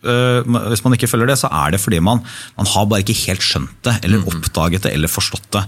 hvis 0.00 0.80
man 0.80 0.94
ikke 0.96 1.08
følger 1.10 1.28
det, 1.28 1.36
så 1.42 1.50
er 1.52 1.74
det 1.74 1.80
fordi 1.82 1.98
man, 2.00 2.22
man 2.56 2.68
har 2.72 2.86
bare 2.88 3.02
ikke 3.04 3.18
helt 3.26 3.44
skjønt 3.44 3.74
det, 3.84 3.98
eller 4.06 4.22
mm. 4.22 4.30
oppdaget 4.32 4.86
det, 4.86 4.94
eller 4.96 5.12
forstått 5.12 5.50
det. 5.56 5.62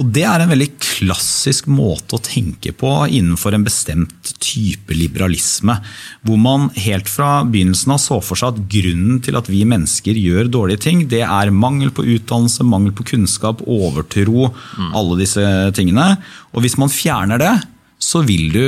Og 0.00 0.10
Det 0.16 0.24
er 0.26 0.42
en 0.42 0.50
veldig 0.50 0.68
klassisk 0.82 1.68
måte 1.70 2.18
å 2.18 2.22
tenke 2.22 2.74
på 2.74 2.90
innenfor 3.06 3.54
en 3.54 3.66
bestemt 3.66 4.32
type 4.42 4.96
liberalisme. 4.96 5.78
Hvor 6.26 6.42
man 6.42 6.68
helt 6.74 7.10
fra 7.10 7.44
begynnelsen 7.46 7.94
av 7.94 8.02
så 8.02 8.18
for 8.24 8.40
seg 8.40 8.56
at 8.56 8.66
grunnen 8.74 9.22
til 9.22 9.38
at 9.38 9.50
vi 9.52 9.62
mennesker 9.68 10.18
gjør 10.18 10.50
dårlige 10.50 10.82
ting, 10.88 11.06
det 11.06 11.22
er 11.22 11.54
mangel 11.54 11.94
på 11.94 12.08
utdannelse, 12.16 12.66
mangel 12.66 12.96
på 12.96 13.06
kunnskap, 13.14 13.62
overtro, 13.62 14.50
mm. 14.50 14.92
alle 14.98 15.22
disse 15.22 15.46
tingene. 15.78 16.16
Og 16.56 16.66
hvis 16.66 16.78
man 16.80 16.90
fjerner 16.90 17.38
det, 17.42 17.54
så 18.02 18.20
vil, 18.26 18.50
du, 18.52 18.66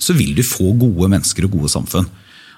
så 0.00 0.14
vil 0.16 0.36
du 0.38 0.46
få 0.46 0.70
gode 0.78 1.10
mennesker 1.12 1.46
og 1.46 1.58
gode 1.58 1.72
samfunn. 1.72 2.06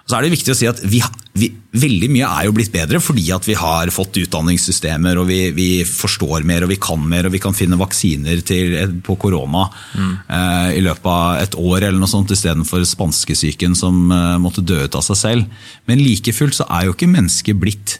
Så 0.04 0.16
er 0.16 0.24
det 0.24 0.34
viktig 0.34 0.52
å 0.52 0.58
si 0.58 0.68
at 0.68 0.82
vi, 0.84 1.00
vi, 1.34 1.48
veldig 1.74 2.08
mye 2.14 2.28
er 2.28 2.46
jo 2.46 2.54
blitt 2.54 2.70
bedre 2.70 3.00
fordi 3.02 3.24
at 3.34 3.46
vi 3.48 3.56
har 3.58 3.90
fått 3.94 4.20
utdanningssystemer 4.22 5.18
og 5.18 5.26
vi, 5.26 5.38
vi, 5.56 5.68
forstår 5.88 6.46
mer 6.46 6.62
og 6.62 6.70
vi 6.70 6.78
kan 6.82 7.02
mer 7.10 7.26
og 7.26 7.34
vi 7.34 7.40
kan 7.42 7.56
finne 7.56 7.78
vaksiner 7.80 8.42
til, 8.46 8.76
på 9.02 9.16
korona 9.20 9.64
mm. 9.66 10.12
eh, 10.28 10.68
i 10.78 10.84
løpet 10.84 11.10
av 11.10 11.40
et 11.42 11.56
år 11.58 11.88
eller 11.88 11.98
noe 11.98 12.10
sånt 12.10 12.30
istedenfor 12.34 12.86
spanskesyken 12.86 13.74
som 13.78 14.06
eh, 14.14 14.36
måtte 14.42 14.62
dø 14.62 14.84
ut 14.84 14.98
av 14.98 15.02
seg 15.06 15.18
selv. 15.18 15.70
Men 15.90 16.02
like 16.02 16.34
fullt 16.36 16.60
så 16.60 16.68
er 16.70 16.86
jo 16.86 16.94
ikke 16.94 17.10
mennesket 17.10 17.58
blitt 17.58 17.98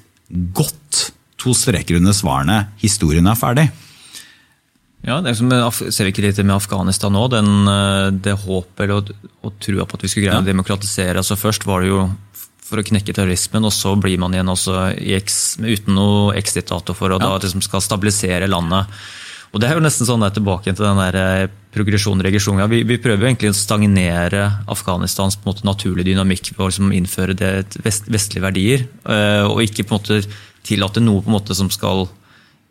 godt. 0.55 1.09
To 1.42 1.53
streker 1.59 1.99
under 1.99 2.14
svarene. 2.16 2.68
Historien 2.81 3.27
er 3.29 3.37
ferdig. 3.37 3.66
Ja, 5.05 5.18
det 5.20 5.35
som 5.37 5.51
ser 5.53 6.07
vi 6.07 6.14
ikke 6.14 6.23
litt 6.25 6.38
med 6.40 6.55
Afghanistan 6.55 7.12
nå, 7.12 7.27
den, 7.35 7.51
eh, 7.68 8.12
det 8.14 8.38
håpet 8.47 8.94
og, 8.94 9.11
og 9.42 9.59
trua 9.59 9.85
på 9.90 9.99
at 9.99 10.07
vi 10.07 10.12
skulle 10.12 10.31
greie 10.31 10.38
ja. 10.38 10.44
å 10.44 10.47
demokratisere. 10.47 11.18
altså 11.18 11.37
Først 11.37 11.66
var 11.68 11.83
det 11.83 11.90
jo 11.90 12.07
for 12.74 12.82
å 12.82 12.87
knekke 12.90 13.14
terrorismen, 13.14 13.64
og 13.64 13.74
så 13.74 13.94
blir 14.00 14.18
man 14.20 14.34
igjen 14.34 14.50
også 14.50 14.88
ex, 15.14 15.56
uten 15.62 15.94
noe 15.94 16.34
exit-dato 16.38 16.96
for 16.98 17.14
å 17.14 17.20
ja. 17.20 17.28
da 17.28 17.37
liksom 17.38 17.62
skal 17.64 17.84
stabilisere 17.84 18.50
landet. 18.50 18.90
Og 19.54 19.60
Det 19.62 19.68
er 19.68 19.78
jo 19.78 19.84
nesten 19.84 20.08
sånn 20.08 20.24
der 20.24 20.32
tilbake 20.34 20.72
til 20.74 20.82
den 20.82 20.98
der 20.98 21.16
eh, 21.20 21.50
progresjon 21.74 22.22
regresjon. 22.26 22.58
Ja, 22.58 22.66
vi, 22.66 22.80
vi, 22.82 22.98
prøver 22.98 23.22
jo 23.22 23.28
egentlig 23.28 23.52
å 23.52 23.54
stagnere 23.54 24.48
Afghanistans 24.70 25.38
på 25.38 25.46
en 25.46 25.52
måte 25.52 25.68
naturlige 25.68 26.10
dynamikk 26.10 26.50
ved 26.56 26.64
å 26.64 26.68
liksom 26.72 26.90
innføre 26.96 27.37
det 27.38 27.52
vest, 27.84 28.10
vestlige 28.10 28.42
verdier, 28.42 28.82
eh, 29.06 29.46
og 29.46 29.62
ikke 29.62 29.87
på 29.87 29.94
en 29.94 30.00
måte 30.00 30.40
tillate 30.66 31.02
noe 31.04 31.22
på 31.22 31.30
en 31.30 31.37
måte 31.37 31.54
som 31.54 31.70
skal 31.70 32.08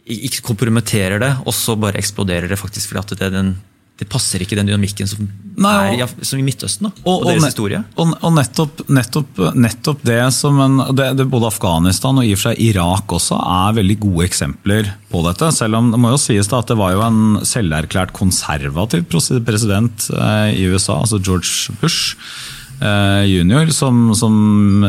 ikke 0.03 0.43
kompromitterer 0.43 1.23
det, 1.23 1.31
og 1.47 1.55
så 1.55 1.77
bare 1.79 2.01
eksploderer 2.01 2.51
det 2.51 2.59
faktisk 2.59 2.91
fordi 2.91 3.03
at 3.05 3.15
det 3.15 3.29
er 3.29 3.37
den 3.37 3.53
det 4.03 4.11
passer 4.11 4.43
ikke 4.43 4.59
den 4.59 4.69
dynamikken 4.69 5.09
som 5.09 5.31
Nei, 5.53 5.99
og, 5.99 6.01
er 6.01 6.25
som 6.25 6.39
i 6.41 6.45
Midtøsten. 6.45 6.87
Da, 6.87 7.03
og, 7.03 7.19
og, 7.21 7.27
deres 7.29 7.51
historie. 7.51 7.83
Og, 8.01 8.13
og 8.25 8.31
nettopp, 8.33 8.81
nettopp, 8.89 9.41
nettopp, 9.53 10.01
det 10.07 10.21
som 10.33 10.57
en, 10.63 10.79
det, 10.97 11.11
det 11.19 11.27
Både 11.29 11.51
Afghanistan 11.51 12.17
og 12.17 12.25
i 12.25 12.33
og 12.33 12.41
for 12.41 12.49
seg 12.49 12.63
Irak 12.71 13.13
også 13.13 13.37
er 13.37 13.77
veldig 13.77 13.99
gode 14.01 14.25
eksempler 14.25 14.89
på 15.13 15.21
dette. 15.27 15.51
Selv 15.53 15.77
om 15.77 15.91
det 15.93 16.01
må 16.01 16.13
jo 16.15 16.21
sies 16.21 16.49
da 16.49 16.63
at 16.63 16.73
det 16.73 16.79
var 16.79 16.95
jo 16.95 17.05
en 17.05 17.21
selverklært 17.45 18.15
konservativ 18.17 19.05
president 19.13 20.09
eh, 20.17 20.49
i 20.57 20.67
USA, 20.73 20.97
altså 21.03 21.21
George 21.21 21.77
Bush. 21.81 22.17
Eh, 22.83 23.23
junior, 23.29 23.69
som, 23.71 24.09
som, 24.17 24.33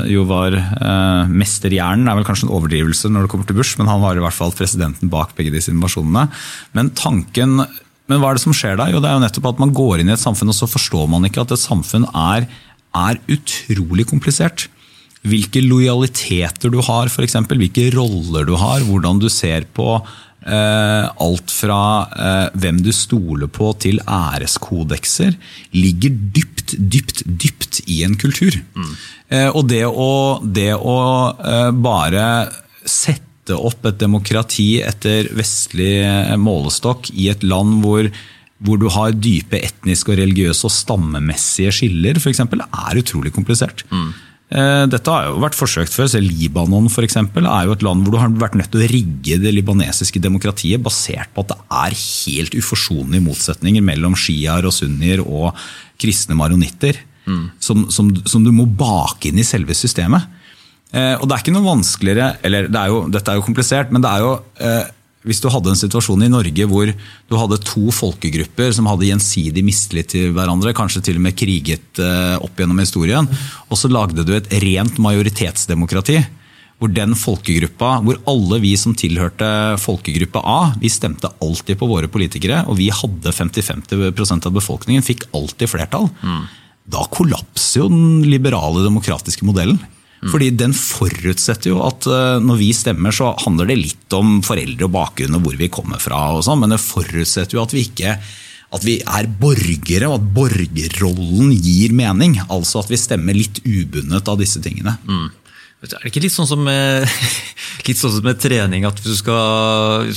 jo 0.08 0.24
var 0.26 0.56
eh, 0.56 1.30
mesterhjernen. 1.30 2.08
er 2.08 2.18
vel 2.18 2.26
kanskje 2.26 2.48
en 2.48 2.54
overdrivelse 2.56 3.10
når 3.12 3.26
det 3.26 3.34
kommer 3.34 3.46
til 3.48 3.58
Bush, 3.60 3.78
men 3.78 3.90
han 3.90 4.02
var 4.02 4.18
i 4.18 4.24
hvert 4.24 4.34
fall 4.34 4.54
presidenten 4.56 5.12
bak 5.12 5.36
begge 5.36 5.52
disse 5.54 5.70
invasjonene. 5.74 6.26
Men 6.74 6.90
tanken 6.96 7.60
men 8.10 8.20
hva 8.20 8.30
er 8.30 8.38
det 8.38 8.44
som 8.44 8.56
skjer 8.56 8.76
da? 8.80 8.90
Jo, 8.92 9.00
det 9.00 9.08
er 9.08 9.16
jo 9.16 9.24
nettopp 9.24 9.50
at 9.54 9.62
Man 9.62 9.72
går 9.76 10.02
inn 10.02 10.12
i 10.12 10.16
et 10.16 10.22
samfunn 10.22 10.52
og 10.52 10.58
så 10.58 10.68
forstår 10.68 11.08
man 11.10 11.24
ikke 11.28 11.44
at 11.44 11.54
et 11.56 11.62
samfunn 11.62 12.04
er, 12.10 12.48
er 12.94 13.20
utrolig 13.32 14.06
komplisert. 14.10 14.68
Hvilke 15.24 15.62
lojaliteter 15.64 16.72
du 16.72 16.82
har, 16.84 17.08
eksempel, 17.08 17.62
hvilke 17.62 17.88
roller 17.96 18.44
du 18.44 18.58
har, 18.60 18.84
hvordan 18.84 19.22
du 19.22 19.30
ser 19.32 19.64
på 19.72 19.88
eh, 20.44 21.04
alt 21.26 21.54
fra 21.54 21.80
eh, 22.12 22.58
hvem 22.60 22.82
du 22.84 22.92
stoler 22.92 23.48
på 23.48 23.72
til 23.80 24.02
æreskodekser, 24.04 25.36
ligger 25.72 26.12
dypt, 26.36 26.76
dypt, 26.76 27.24
dypt 27.24 27.80
i 27.88 28.02
en 28.04 28.18
kultur. 28.20 28.60
Mm. 28.76 28.96
Eh, 29.32 29.48
og 29.48 29.64
det 29.72 29.86
å, 29.88 30.10
det 30.44 30.74
å 30.76 30.98
eh, 31.40 31.70
bare 31.72 32.26
sette 32.84 33.33
sette 33.44 33.60
opp 33.60 33.84
et 33.84 34.00
demokrati 34.00 34.80
etter 34.80 35.28
vestlig 35.36 36.02
målestokk 36.40 37.10
i 37.12 37.28
et 37.28 37.42
land 37.44 37.82
hvor, 37.82 38.08
hvor 38.64 38.78
du 38.80 38.88
har 38.88 39.12
dype 39.12 39.60
etniske, 39.60 40.10
og 40.10 40.18
religiøse 40.18 40.64
og 40.64 40.72
stammemessige 40.72 41.72
skiller, 41.72 42.16
f.eks., 42.16 42.40
er 42.40 43.00
utrolig 43.00 43.32
komplisert. 43.32 43.84
Mm. 43.90 44.12
Dette 44.92 45.10
har 45.10 45.26
jo 45.26 45.40
vært 45.42 45.56
forsøkt 45.56 45.92
før. 45.92 46.06
så 46.06 46.20
Libanon 46.20 46.88
for 46.88 47.02
eksempel, 47.02 47.44
er 47.44 47.66
jo 47.66 47.74
et 47.74 47.82
land 47.82 48.04
hvor 48.04 48.14
du 48.14 48.20
har 48.20 48.30
vært 48.30 48.54
nødt 48.54 48.70
til 48.70 48.84
å 48.84 48.88
rigge 48.90 49.38
det 49.40 49.52
libanesiske 49.56 50.20
demokratiet 50.22 50.82
basert 50.84 51.32
på 51.34 51.42
at 51.42 51.54
det 51.54 51.58
er 51.80 51.96
helt 51.96 52.54
uforsonlige 52.54 53.24
motsetninger 53.24 53.82
mellom 53.82 54.14
sjiaer 54.14 54.68
og 54.68 54.76
sunnier 54.76 55.24
og 55.24 55.52
kristne 56.00 56.36
maronitter. 56.38 57.00
Mm. 57.24 57.48
Som, 57.58 57.86
som, 57.90 58.12
som, 58.28 58.44
du 58.44 58.52
må 58.52 58.68
bake 58.68 59.30
inn 59.30 59.40
i 59.40 59.48
selve 59.48 59.74
systemet. 59.76 60.28
Eh, 60.92 61.14
og 61.16 61.24
det 61.26 61.36
er 61.36 61.44
ikke 61.44 61.54
noe 61.54 61.66
vanskeligere, 61.70 62.34
eller 62.44 62.68
det 62.68 62.80
er 62.80 62.92
jo, 62.92 63.00
dette 63.10 63.32
er 63.32 63.40
jo 63.40 63.46
komplisert, 63.46 63.94
men 63.94 64.04
det 64.04 64.12
er 64.12 64.26
jo 64.26 64.34
eh, 64.60 64.92
hvis 65.24 65.40
du 65.40 65.48
hadde 65.48 65.72
en 65.72 65.78
situasjon 65.78 66.26
i 66.26 66.30
Norge 66.30 66.66
hvor 66.68 66.90
du 66.92 67.34
hadde 67.40 67.60
to 67.64 67.88
folkegrupper 67.94 68.74
som 68.76 68.88
hadde 68.90 69.08
gjensidig 69.08 69.64
mistillit 69.64 70.10
til 70.12 70.34
hverandre, 70.36 70.74
kanskje 70.76 71.06
til 71.06 71.20
og 71.20 71.24
med 71.26 71.36
kriget 71.38 72.00
eh, 72.02 72.36
opp 72.36 72.60
gjennom 72.60 72.82
historien, 72.82 73.28
og 73.68 73.80
så 73.80 73.90
lagde 73.92 74.26
du 74.26 74.34
et 74.36 74.50
rent 74.64 75.00
majoritetsdemokrati. 75.02 76.20
Hvor 76.82 76.90
den 76.90 77.14
folkegruppa, 77.16 77.92
hvor 78.04 78.18
alle 78.28 78.58
vi 78.60 78.72
som 78.76 78.96
tilhørte 78.98 79.46
folkegruppe 79.80 80.40
A, 80.42 80.74
vi 80.82 80.90
stemte 80.92 81.30
alltid 81.40 81.78
på 81.80 81.86
våre 81.88 82.10
politikere, 82.10 82.64
og 82.68 82.76
vi 82.80 82.90
hadde 82.92 83.32
50-50 83.32 84.34
av 84.34 84.52
befolkningen, 84.52 85.06
fikk 85.06 85.28
alltid 85.38 85.70
flertall. 85.70 86.10
Mm. 86.20 86.42
Da 86.90 87.06
kollapser 87.14 87.84
jo 87.84 87.88
den 87.92 88.26
liberale 88.26 88.82
demokratiske 88.84 89.46
modellen. 89.48 89.78
Fordi 90.32 90.48
den 90.56 90.72
forutsetter 90.76 91.72
jo 91.72 91.82
at 91.84 92.08
eh, 92.08 92.38
når 92.44 92.60
vi 92.60 92.70
stemmer, 92.76 93.14
så 93.14 93.34
handler 93.44 93.68
det 93.70 93.80
litt 93.80 94.16
om 94.16 94.38
foreldre 94.46 94.88
og 94.88 94.94
bakgrunn 94.94 95.36
og 95.38 95.44
hvor 95.46 95.58
vi 95.60 95.70
kommer 95.72 96.00
fra, 96.02 96.22
og 96.36 96.44
sånn, 96.46 96.62
men 96.62 96.74
det 96.74 96.80
forutsetter 96.82 97.58
jo 97.58 97.64
at 97.64 97.74
vi 97.76 97.86
ikke 97.88 98.16
at 98.74 98.82
vi 98.82 98.96
er 98.98 99.28
borgere, 99.38 100.08
og 100.08 100.16
at 100.16 100.28
borgerrollen 100.34 101.52
gir 101.54 101.92
mening. 101.94 102.40
Altså 102.48 102.80
at 102.80 102.90
vi 102.90 102.98
stemmer 102.98 103.36
litt 103.36 103.60
ubundet 103.62 104.26
av 104.26 104.40
disse 104.40 104.58
tingene. 104.64 104.96
Mm. 105.06 105.28
Er 105.84 105.92
det 105.92 106.10
ikke 106.10 106.24
litt 106.24 106.34
sånn 106.34 106.48
som 106.48 106.64
med, 106.66 107.06
litt 107.86 108.00
sånn 108.00 108.16
som 108.16 108.26
med 108.26 108.40
trening, 108.42 108.86
at 108.88 108.98
hvis 108.98 109.20
du 109.20 109.20
skal 109.20 110.08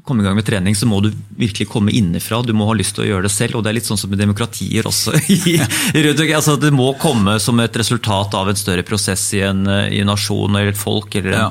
komme 0.00 0.22
i 0.22 0.26
gang 0.26 0.36
med 0.38 0.46
trening, 0.46 0.76
så 0.76 0.88
må 0.88 1.02
du 1.04 1.10
virkelig 1.36 1.68
komme 1.70 1.92
innenfra. 1.92 2.40
Du 2.46 2.54
må 2.56 2.64
ha 2.68 2.76
lyst 2.76 2.96
til 2.96 3.04
å 3.04 3.08
gjøre 3.10 3.26
det 3.26 3.34
selv. 3.34 3.58
og 3.58 3.64
Det 3.64 3.72
er 3.72 3.76
litt 3.76 3.88
sånn 3.88 4.00
som 4.00 4.10
med 4.10 4.22
demokratier 4.22 4.88
også. 4.88 5.12
altså, 6.38 6.56
det 6.60 6.72
må 6.74 6.88
komme 7.00 7.36
som 7.42 7.60
et 7.60 7.76
resultat 7.76 8.34
av 8.38 8.48
en 8.48 8.58
større 8.58 8.86
prosess 8.88 9.28
i 9.36 9.42
en, 9.44 9.66
i 9.68 10.00
en 10.00 10.08
nasjon 10.08 10.48
eller 10.48 10.72
et 10.72 10.80
folk. 10.80 11.12
Eller 11.20 11.36
ja. 11.36 11.48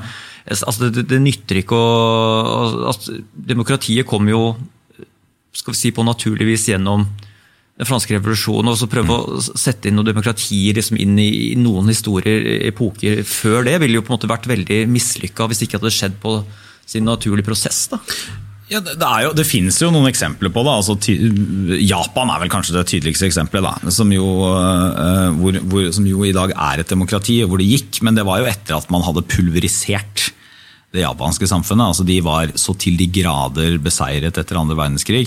altså, 0.50 0.90
det, 0.90 1.06
det, 1.10 1.20
nytter 1.22 1.62
ikke 1.62 1.78
å 1.78 1.92
altså, 2.90 3.20
Demokratiet 3.32 4.08
kommer 4.10 4.34
jo 4.34 4.44
skal 5.52 5.74
vi 5.74 5.78
si, 5.78 5.92
på 5.92 6.04
naturlig 6.06 6.48
vis 6.48 6.66
gjennom 6.70 7.04
den 7.78 7.88
franske 7.88 8.14
revolusjonen, 8.16 8.70
og 8.72 8.78
så 8.80 8.88
prøve 8.90 9.12
mm. 9.12 9.36
å 9.36 9.58
sette 9.60 9.88
inn 9.88 9.96
noe 9.98 10.06
demokrati 10.06 10.64
liksom 10.76 10.98
inn 11.00 11.14
i, 11.20 11.28
i, 11.52 11.54
noen 11.60 11.88
historier, 11.92 12.44
epoker 12.68 13.22
før 13.28 13.64
det, 13.68 13.78
ville 13.82 14.00
jo 14.00 14.04
på 14.04 14.12
en 14.12 14.16
måte 14.16 14.30
vært 14.30 14.48
veldig 14.50 14.82
mislykka 14.92 15.48
hvis 15.48 15.62
det 15.62 15.68
ikke 15.68 15.80
hadde 15.80 15.94
skjedd 15.94 16.18
på 16.22 16.36
sin 16.86 17.06
naturlige 17.08 17.46
prosess? 17.48 17.86
da? 17.92 18.00
Ja, 18.72 18.80
det, 18.80 18.94
det, 18.96 19.08
jo, 19.26 19.44
finnes 19.44 19.76
jo 19.82 19.90
noen 19.92 20.08
eksempler 20.08 20.52
på 20.52 20.62
det. 20.64 20.74
Altså, 20.80 20.96
ty, 20.96 21.16
Japan 21.84 22.30
er 22.32 22.40
vel 22.44 22.52
kanskje 22.52 22.76
det 22.78 22.86
tydeligste 22.88 23.28
eksempelet. 23.28 23.82
Da, 23.84 23.92
som, 23.92 24.12
jo, 24.14 24.28
uh, 24.48 25.28
hvor, 25.36 25.58
hvor, 25.68 25.88
som, 25.92 26.06
jo, 26.08 26.22
i 26.24 26.34
dag 26.36 26.54
er 26.54 26.80
et 26.80 26.92
demokrati, 26.92 27.42
og 27.44 27.52
hvor 27.52 27.60
det 27.60 27.68
gikk. 27.68 28.00
Men 28.06 28.16
det 28.16 28.24
var 28.28 28.40
jo 28.40 28.48
etter 28.48 28.78
at 28.78 28.88
man 28.92 29.04
hadde 29.04 29.26
pulverisert 29.28 30.30
det 30.92 31.04
japanske 31.04 31.48
samfunnet. 31.48 31.90
altså 31.90 32.04
De 32.08 32.18
var 32.24 32.52
så 32.60 32.74
til 32.80 32.96
de 33.00 33.08
grader 33.12 33.78
beseiret 33.82 34.40
etter 34.40 34.60
andre 34.60 34.76
verdenskrig. 34.78 35.26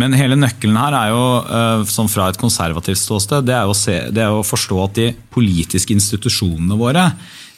Men 0.00 0.16
hele 0.16 0.38
nøkkelen 0.38 0.76
her 0.80 0.96
er 0.96 1.12
jo, 1.12 1.24
uh, 1.44 1.84
som 1.90 2.08
fra 2.12 2.30
et 2.30 2.40
konservativt 2.40 3.02
ståsted, 3.02 3.48
det 3.48 3.56
er, 3.58 3.76
se, 3.76 3.98
det 4.12 4.24
er 4.24 4.32
å 4.32 4.46
forstå 4.46 4.84
at 4.86 5.00
de 5.00 5.10
politiske 5.36 5.96
institusjonene 5.96 6.80
våre 6.80 7.10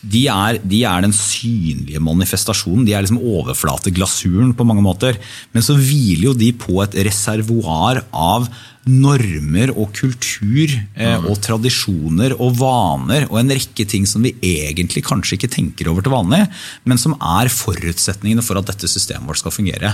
de 0.02 0.24
er, 0.30 0.60
de 0.62 0.84
er, 0.86 1.02
den 1.02 1.14
synlige 1.14 2.00
manifestasjonen. 2.02 2.84
De 2.86 2.94
er 2.94 3.02
liksom 3.02 3.18
overflateglasuren 3.18 4.52
på 4.54 4.66
mange 4.68 4.84
måter. 4.84 5.18
Men 5.54 5.64
så 5.66 5.74
hviler 5.74 6.30
jo 6.30 6.34
de 6.38 6.52
på 6.54 6.78
et 6.84 6.94
reservoar 7.08 8.04
av 8.14 8.46
normer 8.88 9.72
og 9.74 9.90
kultur 9.96 10.70
eh, 10.70 11.18
mm. 11.18 11.26
og 11.28 11.40
tradisjoner 11.44 12.34
og 12.38 12.54
vaner 12.56 13.26
og 13.28 13.40
en 13.42 13.52
rekke 13.52 13.84
ting 13.88 14.06
som 14.08 14.24
vi 14.24 14.32
egentlig 14.40 15.02
kanskje 15.04 15.36
ikke 15.36 15.50
tenker 15.52 15.90
over 15.92 16.06
til 16.06 16.14
vanlig, 16.14 16.46
men 16.88 17.00
som 17.00 17.16
er 17.18 17.52
forutsetningene 17.52 18.44
for 18.44 18.60
at 18.60 18.70
dette 18.70 18.88
systemet 18.88 19.28
vårt 19.28 19.42
skal 19.42 19.54
fungere. 19.54 19.92